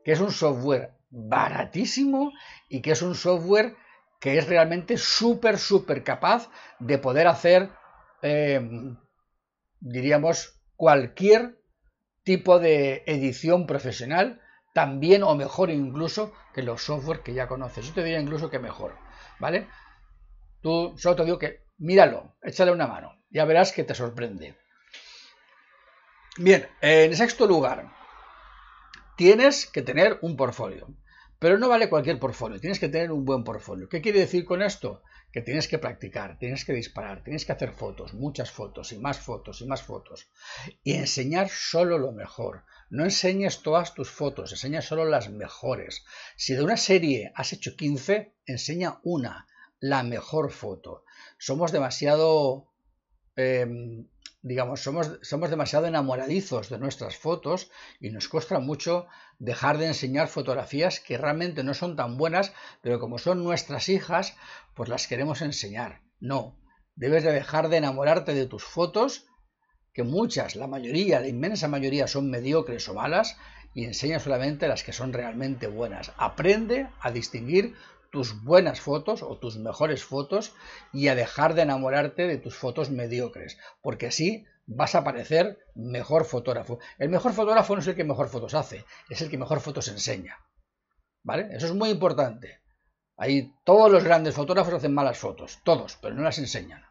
que 0.04 0.12
es 0.12 0.20
un 0.20 0.32
software 0.32 0.92
baratísimo 1.10 2.32
y 2.70 2.80
que 2.80 2.92
es 2.92 3.02
un 3.02 3.14
software 3.14 3.76
que 4.20 4.38
es 4.38 4.48
realmente 4.48 4.96
súper, 4.96 5.58
súper 5.58 6.02
capaz 6.02 6.48
de 6.78 6.96
poder 6.96 7.26
hacer, 7.26 7.68
eh, 8.22 8.96
diríamos, 9.80 10.58
cualquier 10.76 11.58
tipo 12.24 12.58
de 12.58 13.04
edición 13.06 13.66
profesional 13.66 14.40
también 14.72 15.22
o 15.22 15.34
mejor 15.36 15.70
incluso 15.70 16.34
que 16.52 16.62
los 16.62 16.82
software 16.82 17.20
que 17.20 17.34
ya 17.34 17.46
conoces. 17.46 17.86
Yo 17.86 17.94
te 17.94 18.02
diría 18.02 18.20
incluso 18.20 18.50
que 18.50 18.58
mejor, 18.58 18.96
¿vale? 19.38 19.68
Tú 20.60 20.94
solo 20.96 21.16
te 21.16 21.24
digo 21.24 21.38
que 21.38 21.64
míralo, 21.78 22.34
échale 22.42 22.72
una 22.72 22.86
mano, 22.86 23.16
ya 23.30 23.44
verás 23.44 23.72
que 23.72 23.84
te 23.84 23.94
sorprende. 23.94 24.56
Bien, 26.36 26.68
en 26.80 27.14
sexto 27.16 27.46
lugar, 27.46 27.92
tienes 29.16 29.66
que 29.66 29.82
tener 29.82 30.18
un 30.22 30.36
portfolio. 30.36 30.88
Pero 31.38 31.58
no 31.58 31.68
vale 31.68 31.88
cualquier 31.88 32.18
portfolio, 32.18 32.60
tienes 32.60 32.78
que 32.78 32.88
tener 32.88 33.12
un 33.12 33.24
buen 33.24 33.44
portfolio. 33.44 33.88
¿Qué 33.88 34.00
quiere 34.00 34.20
decir 34.20 34.44
con 34.44 34.62
esto? 34.62 35.02
Que 35.32 35.42
tienes 35.42 35.68
que 35.68 35.78
practicar, 35.78 36.38
tienes 36.38 36.64
que 36.64 36.72
disparar, 36.72 37.22
tienes 37.24 37.44
que 37.44 37.52
hacer 37.52 37.72
fotos, 37.72 38.14
muchas 38.14 38.50
fotos 38.50 38.92
y 38.92 38.98
más 38.98 39.18
fotos 39.18 39.60
y 39.60 39.66
más 39.66 39.82
fotos. 39.82 40.28
Y 40.82 40.94
enseñar 40.94 41.48
solo 41.48 41.98
lo 41.98 42.12
mejor. 42.12 42.64
No 42.88 43.04
enseñes 43.04 43.62
todas 43.62 43.94
tus 43.94 44.10
fotos, 44.10 44.52
enseña 44.52 44.80
solo 44.80 45.04
las 45.04 45.28
mejores. 45.30 46.04
Si 46.36 46.54
de 46.54 46.62
una 46.62 46.76
serie 46.76 47.32
has 47.34 47.52
hecho 47.52 47.76
15, 47.76 48.34
enseña 48.46 49.00
una, 49.02 49.46
la 49.80 50.02
mejor 50.02 50.52
foto. 50.52 51.04
Somos 51.38 51.72
demasiado 51.72 52.72
em, 53.36 54.06
digamos, 54.44 54.82
somos, 54.82 55.18
somos 55.22 55.48
demasiado 55.48 55.86
enamoradizos 55.86 56.68
de 56.68 56.78
nuestras 56.78 57.16
fotos 57.16 57.70
y 57.98 58.10
nos 58.10 58.28
cuesta 58.28 58.58
mucho 58.58 59.06
dejar 59.38 59.78
de 59.78 59.86
enseñar 59.86 60.28
fotografías 60.28 61.00
que 61.00 61.16
realmente 61.16 61.64
no 61.64 61.72
son 61.72 61.96
tan 61.96 62.18
buenas, 62.18 62.52
pero 62.82 63.00
como 63.00 63.16
son 63.16 63.42
nuestras 63.42 63.88
hijas, 63.88 64.36
pues 64.74 64.90
las 64.90 65.06
queremos 65.06 65.40
enseñar. 65.40 66.02
No, 66.20 66.58
debes 66.94 67.24
de 67.24 67.32
dejar 67.32 67.70
de 67.70 67.78
enamorarte 67.78 68.34
de 68.34 68.44
tus 68.44 68.64
fotos, 68.64 69.24
que 69.94 70.02
muchas, 70.02 70.56
la 70.56 70.66
mayoría, 70.66 71.20
la 71.20 71.28
inmensa 71.28 71.66
mayoría 71.66 72.06
son 72.06 72.28
mediocres 72.28 72.86
o 72.90 72.94
malas, 72.94 73.38
y 73.72 73.84
enseña 73.84 74.20
solamente 74.20 74.68
las 74.68 74.84
que 74.84 74.92
son 74.92 75.14
realmente 75.14 75.68
buenas. 75.68 76.12
Aprende 76.18 76.88
a 77.00 77.10
distinguir 77.10 77.74
tus 78.14 78.44
buenas 78.44 78.80
fotos 78.80 79.24
o 79.24 79.38
tus 79.38 79.56
mejores 79.56 80.04
fotos 80.04 80.54
y 80.92 81.08
a 81.08 81.16
dejar 81.16 81.54
de 81.54 81.62
enamorarte 81.62 82.28
de 82.28 82.38
tus 82.38 82.54
fotos 82.54 82.90
mediocres, 82.90 83.58
porque 83.82 84.06
así 84.06 84.46
vas 84.66 84.94
a 84.94 85.02
parecer 85.02 85.58
mejor 85.74 86.24
fotógrafo. 86.24 86.78
El 86.96 87.08
mejor 87.08 87.32
fotógrafo 87.32 87.74
no 87.74 87.80
es 87.80 87.88
el 87.88 87.96
que 87.96 88.04
mejor 88.04 88.28
fotos 88.28 88.54
hace, 88.54 88.84
es 89.10 89.20
el 89.20 89.30
que 89.30 89.36
mejor 89.36 89.58
fotos 89.58 89.88
enseña. 89.88 90.38
¿Vale? 91.24 91.48
Eso 91.56 91.66
es 91.66 91.74
muy 91.74 91.90
importante. 91.90 92.60
Ahí 93.16 93.52
todos 93.64 93.90
los 93.90 94.04
grandes 94.04 94.36
fotógrafos 94.36 94.74
hacen 94.74 94.94
malas 94.94 95.18
fotos, 95.18 95.58
todos, 95.64 95.98
pero 96.00 96.14
no 96.14 96.22
las 96.22 96.38
enseñan. 96.38 96.84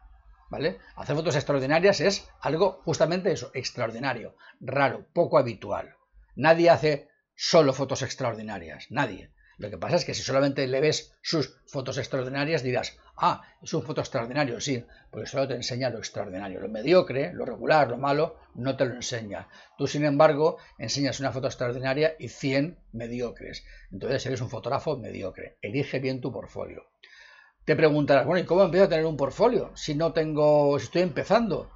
¿Vale? 0.50 0.78
Hacer 0.94 1.16
fotos 1.16 1.36
extraordinarias 1.36 2.00
es 2.02 2.28
algo 2.42 2.82
justamente 2.84 3.32
eso, 3.32 3.50
extraordinario, 3.54 4.36
raro, 4.60 5.06
poco 5.14 5.38
habitual. 5.38 5.96
Nadie 6.36 6.68
hace 6.68 7.08
solo 7.34 7.72
fotos 7.72 8.02
extraordinarias, 8.02 8.90
nadie. 8.90 9.32
Lo 9.58 9.70
que 9.70 9.78
pasa 9.78 9.96
es 9.96 10.04
que 10.04 10.14
si 10.14 10.22
solamente 10.22 10.66
le 10.66 10.80
ves 10.80 11.12
sus 11.22 11.56
fotos 11.66 11.98
extraordinarias 11.98 12.62
dirás, 12.62 12.98
ah, 13.16 13.42
es 13.62 13.72
un 13.72 13.82
foto 13.82 14.00
extraordinario, 14.00 14.60
sí, 14.60 14.84
porque 15.10 15.28
solo 15.28 15.46
te 15.46 15.54
enseña 15.54 15.90
lo 15.90 15.98
extraordinario. 15.98 16.60
Lo 16.60 16.68
mediocre, 16.68 17.32
lo 17.32 17.44
regular, 17.44 17.88
lo 17.88 17.96
malo, 17.96 18.36
no 18.54 18.76
te 18.76 18.84
lo 18.84 18.94
enseña. 18.94 19.48
Tú, 19.78 19.86
sin 19.86 20.04
embargo, 20.04 20.58
enseñas 20.78 21.20
una 21.20 21.32
foto 21.32 21.46
extraordinaria 21.46 22.16
y 22.18 22.28
100 22.28 22.78
mediocres. 22.92 23.64
Entonces 23.92 24.26
eres 24.26 24.40
un 24.40 24.50
fotógrafo 24.50 24.96
mediocre. 24.96 25.56
Elige 25.62 26.00
bien 26.00 26.20
tu 26.20 26.32
portfolio. 26.32 26.86
Te 27.64 27.76
preguntarás, 27.76 28.26
bueno, 28.26 28.40
¿y 28.40 28.46
cómo 28.46 28.64
empiezo 28.64 28.86
a 28.86 28.88
tener 28.90 29.06
un 29.06 29.16
portfolio 29.16 29.70
si 29.74 29.94
no 29.94 30.12
tengo, 30.12 30.78
si 30.78 30.84
estoy 30.84 31.02
empezando? 31.02 31.70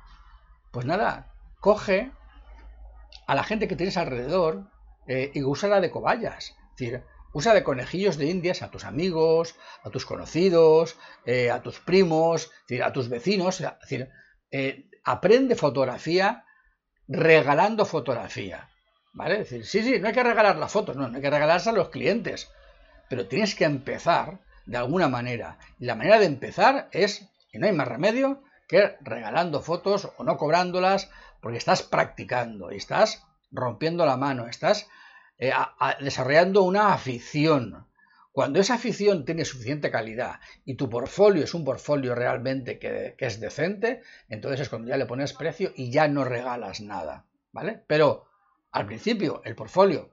Pues 0.70 0.84
nada, 0.84 1.32
coge 1.60 2.12
a 3.26 3.34
la 3.34 3.42
gente 3.42 3.68
que 3.68 3.76
tienes 3.76 3.96
alrededor 3.96 4.70
eh, 5.06 5.30
y 5.32 5.42
úsala 5.42 5.80
de 5.80 5.90
cobayas. 5.90 6.50
Es 6.50 6.76
decir, 6.76 7.04
Usa 7.38 7.54
de 7.54 7.62
conejillos 7.62 8.18
de 8.18 8.26
indias 8.26 8.62
a 8.62 8.70
tus 8.72 8.84
amigos, 8.84 9.54
a 9.84 9.90
tus 9.90 10.04
conocidos, 10.04 10.96
eh, 11.24 11.52
a 11.52 11.62
tus 11.62 11.78
primos, 11.78 12.50
a 12.82 12.92
tus 12.92 13.08
vecinos. 13.08 13.60
Es 13.60 13.70
decir, 13.80 14.10
eh, 14.50 14.90
aprende 15.04 15.54
fotografía 15.54 16.44
regalando 17.06 17.86
fotografía. 17.86 18.68
¿Vale? 19.12 19.38
decir, 19.38 19.64
sí, 19.64 19.84
sí, 19.84 20.00
no 20.00 20.08
hay 20.08 20.14
que 20.14 20.24
regalar 20.24 20.56
las 20.56 20.72
fotos, 20.72 20.96
no, 20.96 21.06
no 21.06 21.14
hay 21.14 21.22
que 21.22 21.30
regalarse 21.30 21.70
a 21.70 21.74
los 21.74 21.90
clientes. 21.90 22.50
Pero 23.08 23.28
tienes 23.28 23.54
que 23.54 23.66
empezar 23.66 24.40
de 24.66 24.78
alguna 24.78 25.06
manera. 25.06 25.58
Y 25.78 25.84
la 25.84 25.94
manera 25.94 26.18
de 26.18 26.26
empezar 26.26 26.88
es, 26.90 27.24
y 27.52 27.58
no 27.58 27.66
hay 27.66 27.72
más 27.72 27.86
remedio, 27.86 28.42
que 28.66 28.96
regalando 29.00 29.62
fotos 29.62 30.10
o 30.16 30.24
no 30.24 30.36
cobrándolas, 30.38 31.08
porque 31.40 31.58
estás 31.58 31.84
practicando 31.84 32.72
y 32.72 32.78
estás 32.78 33.22
rompiendo 33.52 34.04
la 34.06 34.16
mano, 34.16 34.48
estás 34.48 34.88
eh, 35.38 35.52
desarrollando 36.00 36.62
una 36.62 36.92
afición. 36.92 37.86
Cuando 38.32 38.60
esa 38.60 38.74
afición 38.74 39.24
tiene 39.24 39.44
suficiente 39.44 39.90
calidad 39.90 40.40
y 40.64 40.74
tu 40.74 40.88
portfolio 40.88 41.44
es 41.44 41.54
un 41.54 41.64
portfolio 41.64 42.14
realmente 42.14 42.78
que, 42.78 43.16
es 43.18 43.40
decente, 43.40 44.02
entonces 44.28 44.60
es 44.60 44.68
cuando 44.68 44.88
ya 44.88 44.96
le 44.96 45.06
pones 45.06 45.32
precio 45.32 45.72
y 45.74 45.90
ya 45.90 46.06
no 46.06 46.24
regalas 46.24 46.80
nada, 46.80 47.24
¿vale? 47.52 47.82
Pero 47.86 48.26
al 48.70 48.86
principio 48.86 49.42
el 49.44 49.56
portfolio 49.56 50.10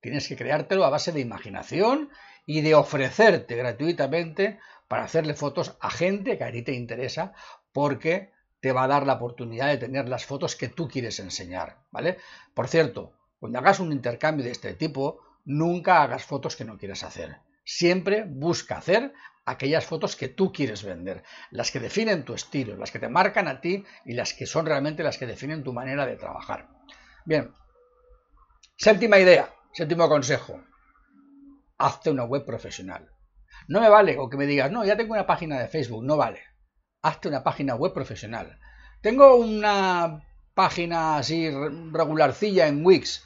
tienes 0.00 0.28
que 0.28 0.36
creártelo 0.36 0.84
a 0.84 0.90
base 0.90 1.12
de 1.12 1.20
imaginación 1.20 2.10
y 2.46 2.62
de 2.62 2.74
ofrecerte 2.74 3.56
gratuitamente 3.56 4.58
para 4.86 5.04
hacerle 5.04 5.34
fotos 5.34 5.76
a 5.80 5.90
gente 5.90 6.38
que 6.38 6.44
a 6.44 6.52
ti 6.52 6.62
te 6.62 6.72
interesa 6.72 7.34
porque 7.72 8.32
te 8.60 8.72
va 8.72 8.84
a 8.84 8.88
dar 8.88 9.06
la 9.06 9.14
oportunidad 9.14 9.68
de 9.68 9.76
tener 9.76 10.08
las 10.08 10.24
fotos 10.24 10.56
que 10.56 10.68
tú 10.68 10.88
quieres 10.88 11.20
enseñar, 11.20 11.76
¿vale? 11.90 12.16
Por 12.54 12.68
cierto, 12.68 13.12
cuando 13.38 13.58
hagas 13.58 13.80
un 13.80 13.92
intercambio 13.92 14.44
de 14.44 14.52
este 14.52 14.74
tipo, 14.74 15.20
nunca 15.44 16.02
hagas 16.02 16.24
fotos 16.24 16.56
que 16.56 16.64
no 16.64 16.78
quieras 16.78 17.04
hacer. 17.04 17.38
Siempre 17.64 18.24
busca 18.26 18.78
hacer 18.78 19.12
aquellas 19.44 19.86
fotos 19.86 20.16
que 20.16 20.28
tú 20.28 20.52
quieres 20.52 20.84
vender, 20.84 21.22
las 21.50 21.70
que 21.70 21.80
definen 21.80 22.24
tu 22.24 22.34
estilo, 22.34 22.76
las 22.76 22.90
que 22.90 22.98
te 22.98 23.08
marcan 23.08 23.48
a 23.48 23.60
ti 23.60 23.84
y 24.04 24.12
las 24.12 24.34
que 24.34 24.46
son 24.46 24.66
realmente 24.66 25.02
las 25.02 25.16
que 25.16 25.26
definen 25.26 25.64
tu 25.64 25.72
manera 25.72 26.04
de 26.04 26.16
trabajar. 26.16 26.68
Bien, 27.24 27.52
séptima 28.76 29.18
idea, 29.18 29.54
séptimo 29.72 30.08
consejo. 30.08 30.60
Hazte 31.78 32.10
una 32.10 32.24
web 32.24 32.44
profesional. 32.44 33.10
No 33.68 33.80
me 33.80 33.88
vale 33.88 34.16
con 34.16 34.28
que 34.28 34.36
me 34.36 34.46
digas, 34.46 34.70
no, 34.70 34.84
ya 34.84 34.96
tengo 34.96 35.14
una 35.14 35.26
página 35.26 35.58
de 35.58 35.68
Facebook, 35.68 36.04
no 36.04 36.16
vale. 36.16 36.42
Hazte 37.02 37.28
una 37.28 37.42
página 37.42 37.74
web 37.74 37.92
profesional. 37.92 38.58
Tengo 39.00 39.36
una 39.36 40.24
página 40.54 41.18
así 41.18 41.48
regularcilla 41.92 42.66
en 42.66 42.84
Wix. 42.84 43.24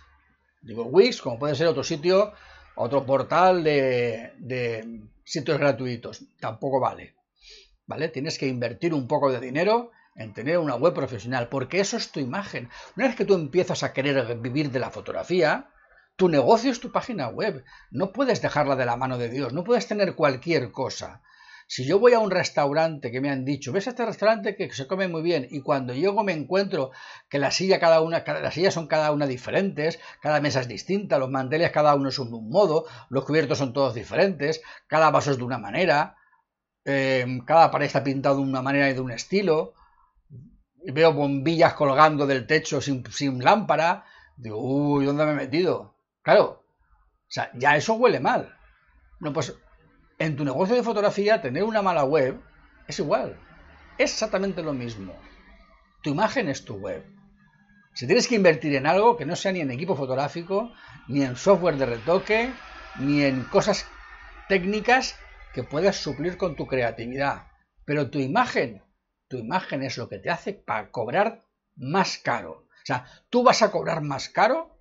Digo 0.62 0.85
Wix, 0.85 1.21
como 1.21 1.38
puede 1.38 1.57
ser 1.57 1.66
otro 1.66 1.83
sitio, 1.83 2.33
otro 2.76 3.04
portal 3.04 3.64
de, 3.64 5.02
sitios 5.25 5.59
gratuitos. 5.59 6.25
Tampoco 6.40 6.81
vale. 6.81 7.16
¿Vale? 7.87 8.09
Tienes 8.09 8.38
que 8.38 8.47
invertir 8.47 8.95
un 8.95 9.09
poco 9.09 9.31
de 9.31 9.40
dinero 9.40 9.90
en 10.14 10.33
tener 10.33 10.59
una 10.59 10.76
web 10.76 10.95
profesional, 10.95 11.49
porque 11.49 11.81
eso 11.81 11.97
es 11.97 12.12
tu 12.12 12.21
imagen. 12.21 12.71
Una 12.97 13.09
vez 13.09 13.16
que 13.16 13.25
tú 13.25 13.35
empiezas 13.35 13.83
a 13.83 13.92
querer 13.92 14.38
vivir 14.38 14.71
de 14.71 14.78
la 14.78 14.90
fotografía, 14.90 15.71
tu 16.16 16.28
negocio 16.28 16.71
es 16.71 16.81
tu 16.81 16.92
página 16.92 17.28
web. 17.28 17.64
No 17.90 18.12
puedes 18.12 18.40
dejarla 18.40 18.76
de 18.76 18.87
la 18.87 18.97
mano 18.97 19.19
de 19.19 19.31
Dios, 19.31 19.52
no 19.52 19.64
puedes 19.64 19.88
tener 19.88 20.14
cualquier 20.14 20.71
cosa. 20.71 21.23
Si 21.66 21.85
yo 21.85 21.99
voy 21.99 22.12
a 22.12 22.19
un 22.19 22.31
restaurante 22.31 23.11
que 23.11 23.21
me 23.21 23.31
han 23.31 23.45
dicho, 23.45 23.73
ves 23.73 23.87
este 23.87 24.04
restaurante 24.04 24.57
que 24.57 24.73
se 24.73 24.87
come 24.87 25.09
muy 25.09 25.23
bien 25.23 25.47
y 25.50 25.61
cuando 25.62 25.95
llego 25.95 26.23
me 26.25 26.33
encuentro 26.33 26.90
que 27.28 27.38
la 27.38 27.50
silla 27.50 27.81
cada 27.81 28.00
una, 28.00 28.25
las 28.26 28.54
sillas 28.54 28.75
son 28.75 28.87
cada 28.87 29.12
una 29.12 29.26
diferentes, 29.26 29.99
cada 30.21 30.40
mesa 30.40 30.61
es 30.61 30.69
distinta, 30.69 31.19
los 31.19 31.31
manteles 31.31 31.71
cada 31.71 31.95
uno 31.95 32.11
son 32.11 32.31
de 32.31 32.37
un 32.37 32.50
modo, 32.50 32.87
los 33.09 33.25
cubiertos 33.25 33.59
son 33.59 33.73
todos 33.73 33.95
diferentes, 33.95 34.62
cada 34.87 35.11
vaso 35.11 35.31
es 35.31 35.38
de 35.38 35.45
una 35.45 35.59
manera, 35.59 36.16
em, 36.85 37.45
cada 37.45 37.71
pared 37.71 37.87
está 37.87 38.02
pintado 38.02 38.37
de 38.37 38.42
una 38.42 38.62
manera 38.62 38.90
y 38.90 38.95
de 38.95 39.00
un 39.00 39.12
estilo, 39.12 39.75
veo 40.85 41.12
bombillas 41.12 41.75
colgando 41.75 42.26
del 42.26 42.47
techo 42.47 42.81
sin, 42.81 43.04
sin 43.11 43.42
lámpara, 43.42 44.04
digo, 44.37 44.59
uy, 44.59 45.04
¿dónde 45.07 45.25
me 45.25 45.33
he 45.33 45.37
metido? 45.37 45.95
Claro, 46.23 46.62
o 47.33 47.35
sea, 47.35 47.50
ya 47.54 47.76
eso 47.76 47.95
huele 47.95 48.21
mal. 48.21 48.54
No, 49.21 49.33
pues 49.33 49.54
en 50.23 50.37
tu 50.37 50.45
negocio 50.45 50.76
de 50.76 50.85
fotografía, 50.85 51.43
tener 51.43 51.64
una 51.64 51.83
mala 51.83 52.05
web 52.05 52.41
es 52.87 53.00
igual. 53.00 53.41
Es 53.99 54.12
exactamente 54.12 54.62
lo 54.62 54.73
mismo. 54.73 55.21
Tu 56.00 56.11
imagen 56.11 56.49
es 56.49 56.64
tu 56.64 56.76
web. 56.76 57.05
Si 57.95 58.07
tienes 58.07 58.29
que 58.29 58.37
invertir 58.37 58.76
en 58.76 58.87
algo 58.87 59.17
que 59.17 59.26
no 59.26 59.35
sea 59.35 59.50
ni 59.50 59.61
en 59.61 59.73
equipo 59.73 59.97
fotográfico, 59.97 60.73
ni 61.09 61.23
en 61.25 61.35
software 61.35 61.76
de 61.76 61.87
retoque, 61.87 62.52
ni 63.00 63.25
en 63.25 63.43
cosas 63.43 63.88
técnicas 64.49 65.19
que 65.52 65.64
puedas 65.64 65.97
suplir 65.97 66.37
con 66.37 66.55
tu 66.55 66.69
creatividad. 66.69 67.49
Pero 67.85 68.09
tu 68.09 68.21
imagen, 68.21 68.81
tu 69.26 69.38
imagen 69.38 69.83
es 69.83 69.99
lo 69.99 70.09
que 70.09 70.21
te 70.21 70.31
hace 70.31 70.52
para 70.52 70.93
cobrar 70.93 71.41
más 71.75 72.19
caro. 72.19 72.69
O 72.71 72.87
sea, 72.87 73.07
tú 73.29 73.43
vas 73.43 73.61
a 73.62 73.73
cobrar 73.73 74.02
más 74.02 74.29
caro 74.29 74.79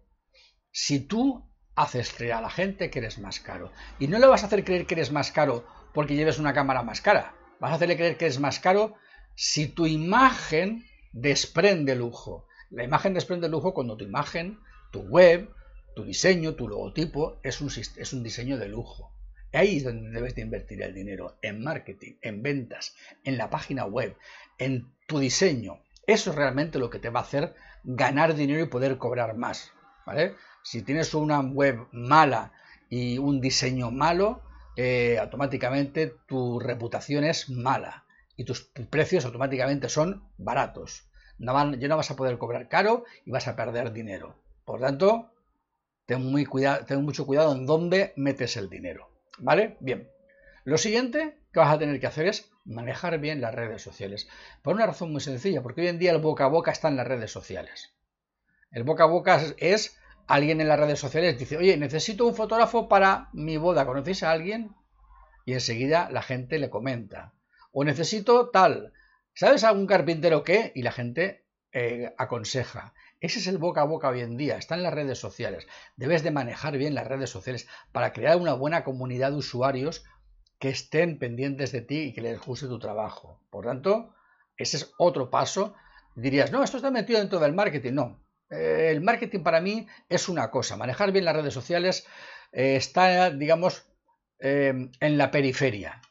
si 0.71 0.99
tú 0.99 1.50
haces 1.81 2.13
creer 2.13 2.33
a 2.33 2.41
la 2.41 2.49
gente 2.49 2.89
que 2.89 2.99
eres 2.99 3.19
más 3.19 3.39
caro. 3.39 3.71
Y 3.99 4.07
no 4.07 4.19
le 4.19 4.27
vas 4.27 4.43
a 4.43 4.47
hacer 4.47 4.63
creer 4.63 4.85
que 4.85 4.95
eres 4.95 5.11
más 5.11 5.31
caro 5.31 5.65
porque 5.93 6.15
lleves 6.15 6.39
una 6.39 6.53
cámara 6.53 6.83
más 6.83 7.01
cara. 7.01 7.33
Vas 7.59 7.71
a 7.71 7.75
hacerle 7.75 7.97
creer 7.97 8.17
que 8.17 8.25
eres 8.25 8.39
más 8.39 8.59
caro 8.59 8.95
si 9.35 9.67
tu 9.67 9.87
imagen 9.87 10.85
desprende 11.11 11.95
lujo. 11.95 12.47
La 12.69 12.83
imagen 12.83 13.13
desprende 13.13 13.49
lujo 13.49 13.73
cuando 13.73 13.97
tu 13.97 14.05
imagen 14.05 14.59
Tu 14.91 14.99
web, 14.99 15.49
tu 15.95 16.03
diseño, 16.03 16.55
tu 16.55 16.67
logotipo 16.67 17.39
es 17.43 17.61
un, 17.61 17.69
es 17.69 18.13
un 18.13 18.23
diseño 18.23 18.57
de 18.57 18.67
lujo. 18.67 19.13
Ahí 19.53 19.77
es 19.77 19.83
donde 19.83 20.09
debes 20.11 20.35
de 20.35 20.41
invertir 20.41 20.81
el 20.81 20.93
dinero, 20.93 21.37
en 21.41 21.63
marketing, 21.63 22.13
en 22.21 22.41
ventas, 22.41 22.95
en 23.23 23.37
la 23.37 23.49
página 23.49 23.85
web, 23.85 24.15
en 24.57 24.93
tu 25.07 25.19
diseño. 25.19 25.79
Eso 26.07 26.31
es 26.31 26.35
realmente 26.35 26.79
lo 26.79 26.89
que 26.89 26.99
te 26.99 27.09
va 27.09 27.21
a 27.21 27.23
hacer 27.23 27.53
ganar 27.83 28.35
dinero 28.35 28.61
y 28.61 28.67
poder 28.67 28.97
cobrar 28.97 29.35
más. 29.35 29.71
¿vale? 30.05 30.35
Si 30.63 30.81
tienes 30.83 31.13
una 31.13 31.39
web 31.39 31.87
mala 31.91 32.53
y 32.89 33.17
un 33.17 33.41
diseño 33.41 33.91
malo, 33.91 34.41
eh, 34.75 35.17
automáticamente 35.19 36.15
tu 36.27 36.59
reputación 36.59 37.23
es 37.23 37.49
mala 37.49 38.05
y 38.35 38.45
tus 38.45 38.61
precios 38.89 39.25
automáticamente 39.25 39.89
son 39.89 40.23
baratos. 40.37 41.09
No 41.37 41.53
van, 41.53 41.79
ya 41.79 41.87
no 41.87 41.97
vas 41.97 42.11
a 42.11 42.15
poder 42.15 42.37
cobrar 42.37 42.67
caro 42.67 43.05
y 43.25 43.31
vas 43.31 43.47
a 43.47 43.55
perder 43.55 43.91
dinero. 43.91 44.35
Por 44.65 44.79
tanto, 44.79 45.31
ten, 46.05 46.23
muy 46.23 46.47
ten 46.87 47.03
mucho 47.03 47.25
cuidado 47.25 47.53
en 47.53 47.65
dónde 47.65 48.13
metes 48.15 48.57
el 48.57 48.69
dinero. 48.69 49.09
¿Vale? 49.39 49.77
Bien. 49.79 50.09
Lo 50.63 50.77
siguiente 50.77 51.37
que 51.51 51.59
vas 51.59 51.73
a 51.73 51.79
tener 51.79 51.99
que 51.99 52.07
hacer 52.07 52.27
es 52.27 52.51
manejar 52.65 53.19
bien 53.19 53.41
las 53.41 53.55
redes 53.55 53.81
sociales. 53.81 54.29
Por 54.61 54.75
una 54.75 54.85
razón 54.85 55.11
muy 55.11 55.21
sencilla, 55.21 55.63
porque 55.63 55.81
hoy 55.81 55.87
en 55.87 55.99
día 55.99 56.11
el 56.11 56.21
boca 56.21 56.45
a 56.45 56.49
boca 56.49 56.71
está 56.71 56.87
en 56.87 56.97
las 56.97 57.07
redes 57.07 57.31
sociales. 57.31 57.93
El 58.71 58.83
boca 58.83 59.03
a 59.03 59.07
boca 59.07 59.41
es 59.57 59.97
alguien 60.33 60.61
en 60.61 60.67
las 60.67 60.79
redes 60.79 60.99
sociales 60.99 61.37
dice, 61.37 61.57
oye, 61.57 61.75
necesito 61.77 62.25
un 62.25 62.35
fotógrafo 62.35 62.87
para 62.87 63.29
mi 63.33 63.57
boda, 63.57 63.85
¿conocéis 63.85 64.23
a 64.23 64.31
alguien? 64.31 64.75
Y 65.45 65.53
enseguida 65.53 66.09
la 66.11 66.21
gente 66.21 66.59
le 66.59 66.69
comenta. 66.69 67.33
O 67.71 67.83
necesito 67.83 68.49
tal, 68.49 68.93
¿sabes 69.33 69.63
algún 69.63 69.87
carpintero 69.87 70.43
qué? 70.43 70.71
Y 70.75 70.83
la 70.83 70.91
gente 70.91 71.45
eh, 71.73 72.13
aconseja. 72.17 72.93
Ese 73.19 73.39
es 73.39 73.47
el 73.47 73.57
boca 73.57 73.81
a 73.81 73.85
boca 73.85 74.09
hoy 74.09 74.21
en 74.21 74.37
día, 74.37 74.57
está 74.57 74.75
en 74.75 74.83
las 74.83 74.93
redes 74.93 75.19
sociales. 75.19 75.67
Debes 75.95 76.23
de 76.23 76.31
manejar 76.31 76.77
bien 76.77 76.95
las 76.95 77.07
redes 77.07 77.29
sociales 77.29 77.67
para 77.91 78.13
crear 78.13 78.37
una 78.37 78.53
buena 78.53 78.83
comunidad 78.83 79.31
de 79.31 79.37
usuarios 79.37 80.05
que 80.59 80.69
estén 80.69 81.19
pendientes 81.19 81.71
de 81.71 81.81
ti 81.81 81.99
y 81.99 82.13
que 82.13 82.21
les 82.21 82.39
guste 82.39 82.67
tu 82.67 82.79
trabajo. 82.79 83.41
Por 83.49 83.65
tanto, 83.65 84.15
ese 84.57 84.77
es 84.77 84.93
otro 84.97 85.29
paso. 85.29 85.75
Dirías, 86.15 86.51
no, 86.51 86.63
esto 86.63 86.77
está 86.77 86.89
metido 86.89 87.19
dentro 87.19 87.39
del 87.39 87.53
marketing. 87.53 87.93
No, 87.93 88.20
eh, 88.51 88.89
el 88.91 89.01
marketing 89.01 89.39
para 89.39 89.61
mí 89.61 89.87
es 90.09 90.29
una 90.29 90.51
cosa, 90.51 90.77
manejar 90.77 91.11
bien 91.11 91.25
las 91.25 91.35
redes 91.35 91.53
sociales 91.53 92.05
eh, 92.51 92.75
está, 92.75 93.31
digamos, 93.31 93.85
eh, 94.39 94.89
en 94.99 95.17
la 95.17 95.31
periferia. 95.31 96.01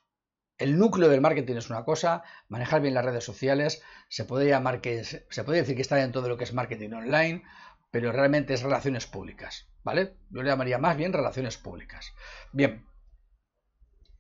El 0.59 0.79
núcleo 0.79 1.09
del 1.09 1.21
marketing 1.21 1.57
es 1.57 1.71
una 1.71 1.85
cosa, 1.85 2.23
manejar 2.49 2.83
bien 2.83 2.95
las 2.95 3.05
redes 3.05 3.25
sociales, 3.25 3.83
se 4.09 4.25
puede 4.25 4.49
llamar 4.49 4.81
que 4.81 5.05
se 5.05 5.45
puede 5.45 5.61
decir 5.61 5.77
que 5.77 5.83
está 5.83 5.97
dentro 5.97 6.21
de 6.21 6.29
lo 6.29 6.37
que 6.37 6.45
es 6.45 6.53
marketing 6.53 6.91
online, 6.93 7.43
pero 7.91 8.13
realmente 8.13 8.55
es 8.55 8.63
relaciones 8.63 9.07
públicas, 9.07 9.69
¿vale? 9.83 10.17
Yo 10.31 10.43
le 10.43 10.51
llamaría 10.51 10.79
más 10.79 10.97
bien 10.97 11.13
relaciones 11.13 11.57
públicas. 11.57 12.13
Bien, 12.53 12.87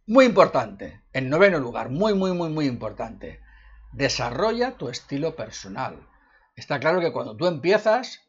muy 0.06 0.24
importante, 0.24 1.02
en 1.12 1.28
noveno 1.28 1.58
lugar, 1.58 1.90
muy, 1.90 2.14
muy, 2.14 2.32
muy, 2.32 2.48
muy 2.48 2.66
importante, 2.66 3.40
desarrolla 3.92 4.76
tu 4.76 4.88
estilo 4.88 5.36
personal. 5.36 6.09
Está 6.60 6.78
claro 6.78 7.00
que 7.00 7.10
cuando 7.10 7.38
tú 7.38 7.46
empiezas, 7.46 8.20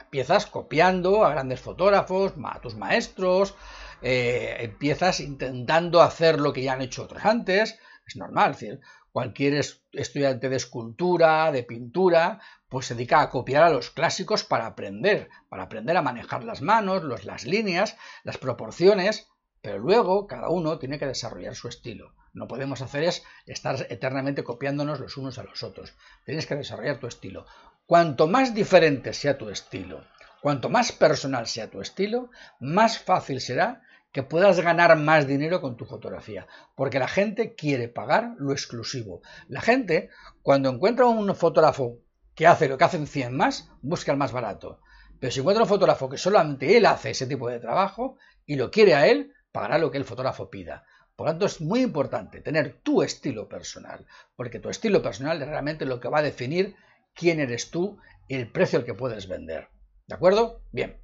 empiezas 0.00 0.46
copiando 0.46 1.24
a 1.24 1.30
grandes 1.30 1.60
fotógrafos, 1.60 2.34
a 2.44 2.60
tus 2.60 2.76
maestros, 2.76 3.56
eh, 4.00 4.58
empiezas 4.60 5.18
intentando 5.18 6.00
hacer 6.00 6.38
lo 6.38 6.52
que 6.52 6.62
ya 6.62 6.74
han 6.74 6.82
hecho 6.82 7.02
otros 7.02 7.24
antes, 7.24 7.80
es 8.06 8.14
normal, 8.14 8.56
es 8.60 8.78
cualquier 9.10 9.54
estudiante 9.92 10.48
de 10.48 10.54
escultura, 10.54 11.50
de 11.50 11.64
pintura, 11.64 12.40
pues 12.68 12.86
se 12.86 12.94
dedica 12.94 13.22
a 13.22 13.28
copiar 13.28 13.64
a 13.64 13.70
los 13.70 13.90
clásicos 13.90 14.44
para 14.44 14.66
aprender, 14.66 15.28
para 15.48 15.64
aprender 15.64 15.96
a 15.96 16.02
manejar 16.02 16.44
las 16.44 16.62
manos, 16.62 17.02
los, 17.02 17.24
las 17.24 17.44
líneas, 17.44 17.96
las 18.22 18.38
proporciones, 18.38 19.26
pero 19.62 19.78
luego 19.78 20.28
cada 20.28 20.48
uno 20.48 20.78
tiene 20.78 21.00
que 21.00 21.08
desarrollar 21.08 21.56
su 21.56 21.66
estilo. 21.66 22.14
No 22.32 22.46
podemos 22.46 22.80
hacer 22.80 23.02
es 23.02 23.24
estar 23.46 23.86
eternamente 23.90 24.44
copiándonos 24.44 25.00
los 25.00 25.16
unos 25.16 25.38
a 25.38 25.42
los 25.42 25.64
otros. 25.64 25.94
Tienes 26.24 26.46
que 26.46 26.54
desarrollar 26.54 27.00
tu 27.00 27.08
estilo. 27.08 27.44
Cuanto 27.90 28.28
más 28.28 28.54
diferente 28.54 29.12
sea 29.12 29.36
tu 29.36 29.48
estilo, 29.48 30.04
cuanto 30.40 30.68
más 30.68 30.92
personal 30.92 31.48
sea 31.48 31.68
tu 31.68 31.80
estilo, 31.80 32.30
más 32.60 33.00
fácil 33.00 33.40
será 33.40 33.82
que 34.12 34.22
puedas 34.22 34.60
ganar 34.60 34.96
más 34.96 35.26
dinero 35.26 35.60
con 35.60 35.76
tu 35.76 35.86
fotografía, 35.86 36.46
porque 36.76 37.00
la 37.00 37.08
gente 37.08 37.56
quiere 37.56 37.88
pagar 37.88 38.34
lo 38.38 38.52
exclusivo. 38.52 39.22
La 39.48 39.60
gente, 39.60 40.08
cuando 40.40 40.70
encuentra 40.70 41.06
un 41.06 41.34
fotógrafo 41.34 41.98
que 42.36 42.46
hace 42.46 42.68
lo 42.68 42.78
que 42.78 42.84
hacen 42.84 43.08
100 43.08 43.36
más, 43.36 43.68
busca 43.82 44.12
el 44.12 44.18
más 44.18 44.30
barato. 44.30 44.78
Pero 45.18 45.32
si 45.32 45.40
encuentra 45.40 45.64
un 45.64 45.68
fotógrafo 45.68 46.08
que 46.08 46.16
solamente 46.16 46.76
él 46.76 46.86
hace 46.86 47.10
ese 47.10 47.26
tipo 47.26 47.48
de 47.48 47.58
trabajo 47.58 48.18
y 48.46 48.54
lo 48.54 48.70
quiere 48.70 48.94
a 48.94 49.08
él, 49.08 49.34
pagará 49.50 49.78
lo 49.78 49.90
que 49.90 49.98
el 49.98 50.04
fotógrafo 50.04 50.48
pida. 50.48 50.84
Por 51.16 51.26
lo 51.26 51.32
tanto, 51.32 51.46
es 51.46 51.60
muy 51.60 51.80
importante 51.80 52.40
tener 52.40 52.82
tu 52.84 53.02
estilo 53.02 53.48
personal, 53.48 54.06
porque 54.36 54.60
tu 54.60 54.70
estilo 54.70 55.02
personal 55.02 55.42
es 55.42 55.48
realmente 55.48 55.84
lo 55.86 55.98
que 55.98 56.08
va 56.08 56.20
a 56.20 56.22
definir 56.22 56.76
quién 57.20 57.38
eres 57.38 57.70
tú 57.70 57.98
el 58.28 58.50
precio 58.50 58.78
al 58.78 58.86
que 58.86 58.94
puedes 58.94 59.28
vender. 59.28 59.68
¿De 60.06 60.14
acuerdo? 60.14 60.62
Bien. 60.72 60.98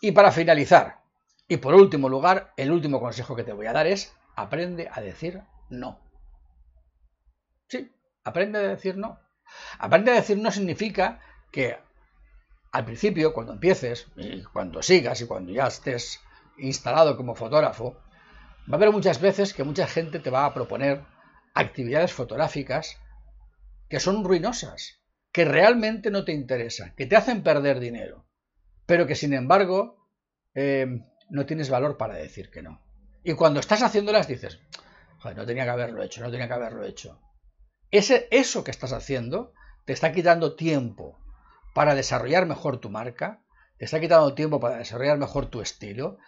Y 0.00 0.12
para 0.12 0.32
finalizar, 0.32 1.02
y 1.46 1.58
por 1.58 1.74
último 1.74 2.08
lugar, 2.08 2.54
el 2.56 2.72
último 2.72 3.00
consejo 3.00 3.36
que 3.36 3.44
te 3.44 3.52
voy 3.52 3.66
a 3.66 3.74
dar 3.74 3.86
es 3.86 4.16
aprende 4.34 4.88
a 4.90 5.00
decir 5.02 5.42
no. 5.68 6.00
Sí, 7.68 7.92
aprende 8.24 8.58
a 8.58 8.62
decir 8.62 8.96
no. 8.96 9.20
Aprende 9.78 10.12
a 10.12 10.14
decir 10.14 10.38
no 10.38 10.50
significa 10.50 11.20
que 11.52 11.76
al 12.72 12.84
principio, 12.84 13.34
cuando 13.34 13.52
empieces, 13.52 14.06
y 14.16 14.42
cuando 14.44 14.82
sigas 14.82 15.20
y 15.20 15.26
cuando 15.26 15.52
ya 15.52 15.66
estés 15.66 16.20
instalado 16.56 17.16
como 17.16 17.34
fotógrafo, 17.34 17.94
va 18.70 18.72
a 18.72 18.76
haber 18.76 18.92
muchas 18.92 19.20
veces 19.20 19.52
que 19.52 19.64
mucha 19.64 19.86
gente 19.86 20.20
te 20.20 20.30
va 20.30 20.46
a 20.46 20.54
proponer 20.54 21.04
actividades 21.52 22.12
fotográficas 22.12 22.96
que 23.88 23.98
son 23.98 24.22
ruinosas, 24.24 24.99
que 25.32 25.44
realmente 25.44 26.10
no 26.10 26.24
te 26.24 26.32
interesan, 26.32 26.94
que 26.96 27.06
te 27.06 27.16
hacen 27.16 27.42
perder 27.42 27.80
dinero, 27.80 28.26
pero 28.86 29.06
que 29.06 29.14
sin 29.14 29.32
embargo 29.32 30.08
eh, 30.54 30.86
no 31.28 31.46
tienes 31.46 31.70
valor 31.70 31.96
para 31.96 32.14
decir 32.14 32.50
que 32.50 32.62
no. 32.62 32.82
Y 33.22 33.34
cuando 33.34 33.60
estás 33.60 33.82
haciéndolas 33.82 34.26
dices, 34.26 34.58
no 35.24 35.46
tenía 35.46 35.64
que 35.64 35.70
haberlo 35.70 36.02
hecho, 36.02 36.22
no 36.22 36.30
tenía 36.30 36.48
que 36.48 36.54
haberlo 36.54 36.84
hecho. 36.84 37.20
Ese, 37.90 38.28
eso 38.30 38.64
que 38.64 38.70
estás 38.70 38.92
haciendo 38.92 39.52
te 39.84 39.92
está 39.92 40.12
quitando 40.12 40.56
tiempo 40.56 41.18
para 41.74 41.94
desarrollar 41.94 42.46
mejor 42.46 42.78
tu 42.78 42.90
marca, 42.90 43.42
te 43.78 43.84
está 43.84 44.00
quitando 44.00 44.34
tiempo 44.34 44.60
para 44.60 44.78
desarrollar 44.78 45.18
mejor 45.18 45.46
tu 45.46 45.60
estilo, 45.60 46.18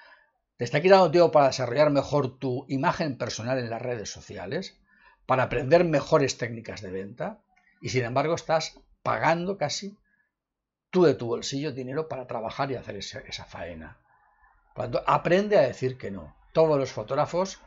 te 0.56 0.64
está 0.64 0.80
quitando 0.80 1.10
tiempo 1.10 1.32
para 1.32 1.48
desarrollar 1.48 1.90
mejor 1.90 2.38
tu 2.38 2.64
imagen 2.68 3.18
personal 3.18 3.58
en 3.58 3.70
las 3.70 3.82
redes 3.82 4.10
sociales, 4.10 4.80
para 5.26 5.44
aprender 5.44 5.84
mejores 5.84 6.38
técnicas 6.38 6.82
de 6.82 6.90
venta, 6.90 7.42
y 7.80 7.88
sin 7.88 8.04
embargo 8.04 8.34
estás 8.34 8.78
pagando 9.02 9.56
casi 9.58 9.98
tú 10.90 11.04
de 11.04 11.14
tu 11.14 11.26
bolsillo 11.26 11.72
dinero 11.72 12.08
para 12.08 12.26
trabajar 12.26 12.70
y 12.70 12.76
hacer 12.76 12.96
esa, 12.96 13.44
faena. 13.44 13.98
Por 14.74 14.84
tanto, 14.84 15.02
aprende 15.06 15.58
a 15.58 15.62
decir 15.62 15.98
que 15.98 16.10
no. 16.10 16.36
Todos 16.52 16.78
los 16.78 16.92
fotógrafos 16.92 17.60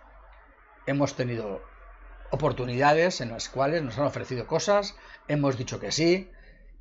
hemos 0.86 1.16
tenido 1.16 1.62
oportunidades 2.32 3.22
en 3.22 3.32
las 3.32 3.50
cuales 3.50 3.84
nos 3.84 3.98
han 3.98 4.06
ofrecido 4.06 4.48
cosas, 4.48 4.96
hemos 5.28 5.58
dicho 5.58 5.80
que 5.80 5.92
sí 5.92 6.30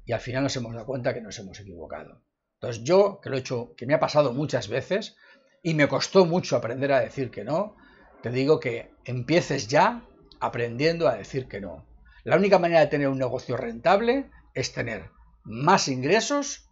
y 0.04 0.12
al 0.12 0.20
final 0.20 0.42
nos 0.42 0.56
hemos 0.56 0.74
dado 0.74 0.86
cuenta 0.86 1.14
que 1.14 1.20
nos 1.20 1.38
hemos 1.38 1.58
equivocado. 1.60 2.22
Entonces 2.60 2.84
yo, 2.84 3.20
que 3.20 3.30
lo 3.30 3.36
he 3.36 3.40
hecho, 3.40 3.74
que 3.76 3.86
me 3.86 3.94
ha 3.94 4.00
pasado 4.00 4.32
muchas 4.32 4.68
veces 4.68 5.16
y 5.62 5.74
me 5.74 5.88
costó 5.88 6.26
mucho 6.26 6.56
aprender 6.56 6.92
a 6.92 7.00
decir 7.00 7.30
que 7.30 7.44
no, 7.44 7.76
te 8.22 8.30
digo 8.30 8.60
que 8.60 8.90
empieces 9.04 9.68
ya 9.68 10.02
aprendiendo 10.40 11.08
a 11.08 11.16
decir 11.16 11.48
que 11.48 11.60
no. 11.60 11.86
La 12.22 12.36
única 12.36 12.58
manera 12.58 12.80
de 12.80 12.86
tener 12.86 13.08
un 13.08 13.18
negocio 13.18 13.56
rentable 13.56 14.30
es 14.54 14.72
tener 14.72 15.10
más 15.42 15.88
ingresos 15.88 16.70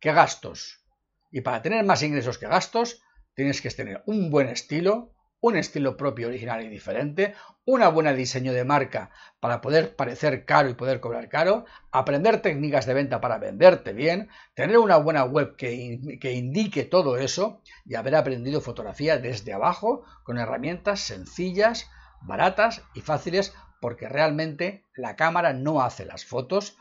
que 0.00 0.12
gastos. 0.12 0.84
Y 1.30 1.40
para 1.40 1.62
tener 1.62 1.84
más 1.84 2.02
ingresos 2.02 2.38
que 2.38 2.46
gastos, 2.46 3.02
tienes 3.34 3.62
que 3.62 3.70
tener 3.70 4.02
un 4.06 4.30
buen 4.30 4.48
estilo, 4.48 5.14
un 5.40 5.56
estilo 5.56 5.96
propio, 5.96 6.28
original 6.28 6.62
y 6.62 6.68
diferente, 6.68 7.34
una 7.64 7.88
buena 7.88 8.12
diseño 8.12 8.52
de 8.52 8.64
marca 8.64 9.10
para 9.40 9.60
poder 9.60 9.96
parecer 9.96 10.44
caro 10.44 10.68
y 10.68 10.74
poder 10.74 11.00
cobrar 11.00 11.28
caro, 11.28 11.64
aprender 11.90 12.42
técnicas 12.42 12.86
de 12.86 12.94
venta 12.94 13.20
para 13.20 13.38
venderte 13.38 13.92
bien, 13.92 14.28
tener 14.54 14.78
una 14.78 14.98
buena 14.98 15.24
web 15.24 15.56
que, 15.56 16.18
que 16.20 16.32
indique 16.32 16.84
todo 16.84 17.16
eso 17.16 17.62
y 17.84 17.94
haber 17.94 18.14
aprendido 18.14 18.60
fotografía 18.60 19.18
desde 19.18 19.52
abajo 19.52 20.04
con 20.22 20.38
herramientas 20.38 21.00
sencillas, 21.00 21.88
baratas 22.20 22.82
y 22.94 23.00
fáciles 23.00 23.54
porque 23.80 24.08
realmente 24.08 24.86
la 24.94 25.16
cámara 25.16 25.52
no 25.52 25.82
hace 25.82 26.04
las 26.04 26.24
fotos, 26.24 26.76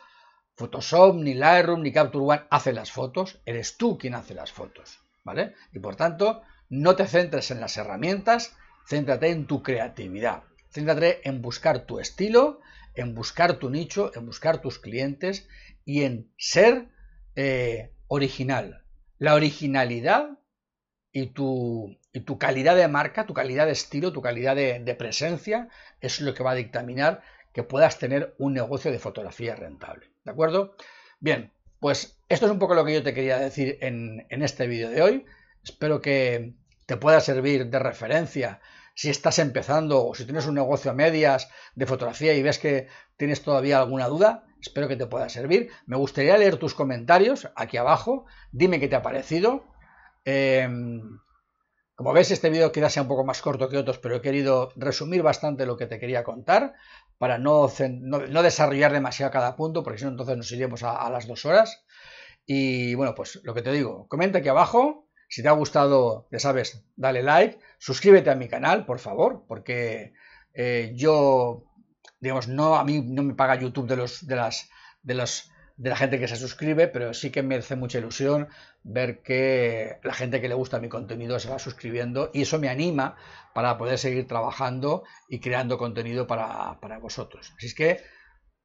Photoshop, 0.55 1.15
ni 1.15 1.33
Lightroom, 1.33 1.81
ni 1.81 1.91
Capture 1.91 2.23
One 2.23 2.41
hace 2.49 2.73
las 2.73 2.91
fotos, 2.91 3.41
eres 3.45 3.77
tú 3.77 3.97
quien 3.97 4.15
hace 4.15 4.33
las 4.33 4.51
fotos, 4.51 4.99
¿vale? 5.23 5.55
Y 5.73 5.79
por 5.79 5.95
tanto, 5.95 6.41
no 6.69 6.95
te 6.95 7.07
centres 7.07 7.51
en 7.51 7.59
las 7.59 7.77
herramientas, 7.77 8.55
céntrate 8.87 9.29
en 9.29 9.47
tu 9.47 9.63
creatividad, 9.63 10.43
céntrate 10.69 11.27
en 11.27 11.41
buscar 11.41 11.85
tu 11.85 11.99
estilo, 11.99 12.61
en 12.95 13.15
buscar 13.15 13.55
tu 13.55 13.69
nicho, 13.69 14.11
en 14.15 14.25
buscar 14.25 14.61
tus 14.61 14.79
clientes 14.79 15.47
y 15.85 16.03
en 16.03 16.31
ser 16.37 16.89
eh, 17.35 17.91
original, 18.07 18.83
la 19.17 19.35
originalidad 19.35 20.37
y 21.11 21.27
tu, 21.27 21.97
tu, 22.25 22.37
calidad 22.37 22.75
de 22.75 22.87
marca, 22.87 23.25
tu 23.25 23.33
calidad 23.33 23.65
de 23.65 23.73
estilo, 23.73 24.11
tu 24.11 24.21
calidad 24.21 24.55
de, 24.55 24.95
presencia 24.95 25.69
es 25.99 26.21
lo 26.21 26.33
que 26.33 26.43
va 26.43 26.51
a 26.51 26.55
dictaminar 26.55 27.21
que 27.53 27.63
puedas 27.63 27.99
tener 27.99 28.33
un 28.37 28.53
negocio 28.53 28.91
de 28.91 28.99
fotografía 28.99 29.55
rentable. 29.55 30.10
¿De 30.23 30.31
acuerdo? 30.31 30.75
Bien, 31.19 31.51
pues 31.79 32.19
esto 32.29 32.45
es 32.45 32.51
un 32.51 32.59
poco 32.59 32.75
lo 32.75 32.85
que 32.85 32.93
yo 32.93 33.03
te 33.03 33.13
quería 33.13 33.39
decir 33.39 33.77
en, 33.81 34.25
este 34.29 34.67
vídeo 34.67 34.89
de 34.89 35.01
hoy. 35.01 35.25
Espero 35.63 36.01
que 36.01 36.53
te 36.85 36.97
pueda 36.97 37.19
servir 37.21 37.67
de 37.67 37.79
referencia 37.79 38.59
si 38.93 39.09
estás 39.09 39.39
empezando 39.39 40.05
o 40.05 40.13
si 40.13 40.25
tienes 40.25 40.45
un 40.45 40.55
negocio 40.55 40.91
a 40.91 40.93
medias 40.93 41.49
de 41.75 41.85
fotografía 41.85 42.33
y 42.33 42.43
ves 42.43 42.59
que 42.59 42.87
tienes 43.17 43.41
todavía 43.41 43.79
alguna 43.79 44.07
duda, 44.07 44.45
espero 44.61 44.87
que 44.87 44.95
te 44.95 45.07
pueda 45.07 45.29
servir. 45.29 45.71
Me 45.85 45.97
gustaría 45.97 46.37
leer 46.37 46.57
tus 46.57 46.73
comentarios 46.73 47.49
aquí 47.55 47.77
abajo. 47.77 48.25
Dime 48.51 48.79
qué 48.79 48.87
te 48.87 48.95
ha 48.95 49.01
parecido. 49.01 49.65
Em, 50.23 51.19
como 52.01 52.13
ves, 52.13 52.31
este 52.31 52.49
vídeo 52.49 52.71
quizás 52.71 52.93
sea 52.93 53.03
un 53.03 53.07
poco 53.07 53.23
más 53.23 53.43
corto 53.43 53.69
que 53.69 53.77
otros, 53.77 53.99
pero 53.99 54.15
he 54.15 54.21
querido 54.21 54.73
resumir 54.75 55.21
bastante 55.21 55.67
lo 55.67 55.77
que 55.77 55.85
te 55.85 55.99
quería 55.99 56.23
contar 56.23 56.73
para 57.19 57.37
no, 57.37 57.71
no, 57.91 58.41
desarrollar 58.41 58.91
demasiado 58.91 59.31
cada 59.31 59.55
punto, 59.55 59.83
porque 59.83 59.99
si 59.99 60.05
no, 60.05 60.09
entonces 60.09 60.35
nos 60.35 60.51
iremos 60.51 60.81
a, 60.81 61.07
las 61.11 61.27
dos 61.27 61.45
horas. 61.45 61.85
Y 62.43 62.95
bueno, 62.95 63.13
pues 63.13 63.39
lo 63.43 63.53
que 63.53 63.61
te 63.61 63.71
digo, 63.71 64.07
comenta 64.07 64.39
aquí 64.39 64.49
abajo. 64.49 65.09
Si 65.29 65.43
te 65.43 65.47
ha 65.47 65.51
gustado, 65.51 66.27
ya 66.31 66.39
sabes, 66.39 66.83
dale 66.95 67.21
like, 67.21 67.59
suscríbete 67.77 68.31
a 68.31 68.35
mi 68.35 68.47
canal, 68.47 68.87
por 68.87 68.97
favor, 68.97 69.45
porque 69.47 70.13
eh, 70.55 70.93
yo, 70.95 71.65
digamos, 72.19 72.47
no 72.47 72.77
a 72.77 72.83
mí 72.83 73.03
no 73.05 73.21
me 73.21 73.35
paga 73.35 73.59
YouTube 73.59 73.87
de 73.87 73.97
los 73.97 74.25
de 74.25 74.37
las 74.37 74.71
de 75.03 75.13
los 75.13 75.50
de 75.81 75.89
la 75.89 75.95
gente 75.95 76.19
que 76.19 76.27
se 76.27 76.35
suscribe, 76.35 76.87
pero 76.87 77.11
sí 77.15 77.31
que 77.31 77.41
me 77.41 77.55
hace 77.55 77.75
mucha 77.75 77.97
ilusión 77.97 78.49
ver 78.83 79.23
que 79.23 79.97
la 80.03 80.13
gente 80.13 80.39
que 80.39 80.47
le 80.47 80.53
gusta 80.53 80.79
mi 80.79 80.89
contenido 80.89 81.39
se 81.39 81.49
va 81.49 81.57
suscribiendo 81.57 82.29
y 82.35 82.43
eso 82.43 82.59
me 82.59 82.69
anima 82.69 83.17
para 83.55 83.79
poder 83.79 83.97
seguir 83.97 84.27
trabajando 84.27 85.03
y 85.27 85.39
creando 85.39 85.79
contenido 85.79 86.27
para, 86.27 86.77
vosotros. 87.01 87.51
Así 87.57 87.65
es 87.65 87.73
que 87.73 87.99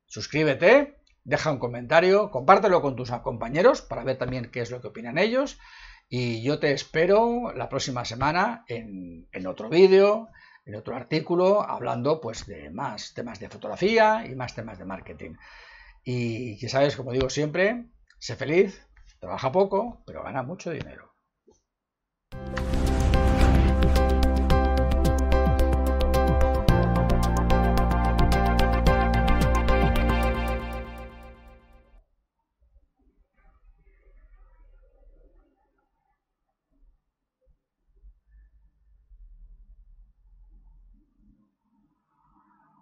suscríbete, 0.04 0.98
deja 1.24 1.50
un 1.50 1.58
comentario, 1.58 2.30
compártelo 2.30 2.82
con 2.82 2.96
tus 2.96 3.10
compañeros 3.10 3.80
para 3.80 4.04
ver 4.04 4.18
también 4.18 4.50
qué 4.50 4.60
es 4.60 4.70
lo 4.70 4.82
que 4.82 4.88
opinan 4.88 5.16
ellos 5.16 5.58
y 6.10 6.42
yo 6.42 6.58
te 6.58 6.72
espero 6.72 7.50
la 7.54 7.70
próxima 7.70 8.04
semana 8.04 8.66
en, 8.68 9.26
en 9.32 9.46
otro 9.46 9.70
vídeo, 9.70 10.28
en 10.66 10.74
otro 10.74 10.94
artículo, 10.94 11.62
hablando 11.62 12.20
pues 12.20 12.44
de 12.44 12.68
más 12.68 13.14
temas 13.14 13.40
de 13.40 13.48
fotografía 13.48 14.26
y 14.26 14.34
más 14.34 14.54
temas 14.54 14.78
de 14.78 14.84
marketing. 14.84 15.32
Y 16.08 16.56
que 16.58 16.68
sabes, 16.68 16.94
como 16.94 17.10
digo 17.10 17.28
siempre, 17.28 17.84
sé 18.20 18.36
feliz, 18.36 18.80
trabaja 19.18 19.50
poco, 19.50 20.04
pero 20.06 20.22
gana 20.22 20.44
mucho 20.44 20.70
dinero. 20.70 21.16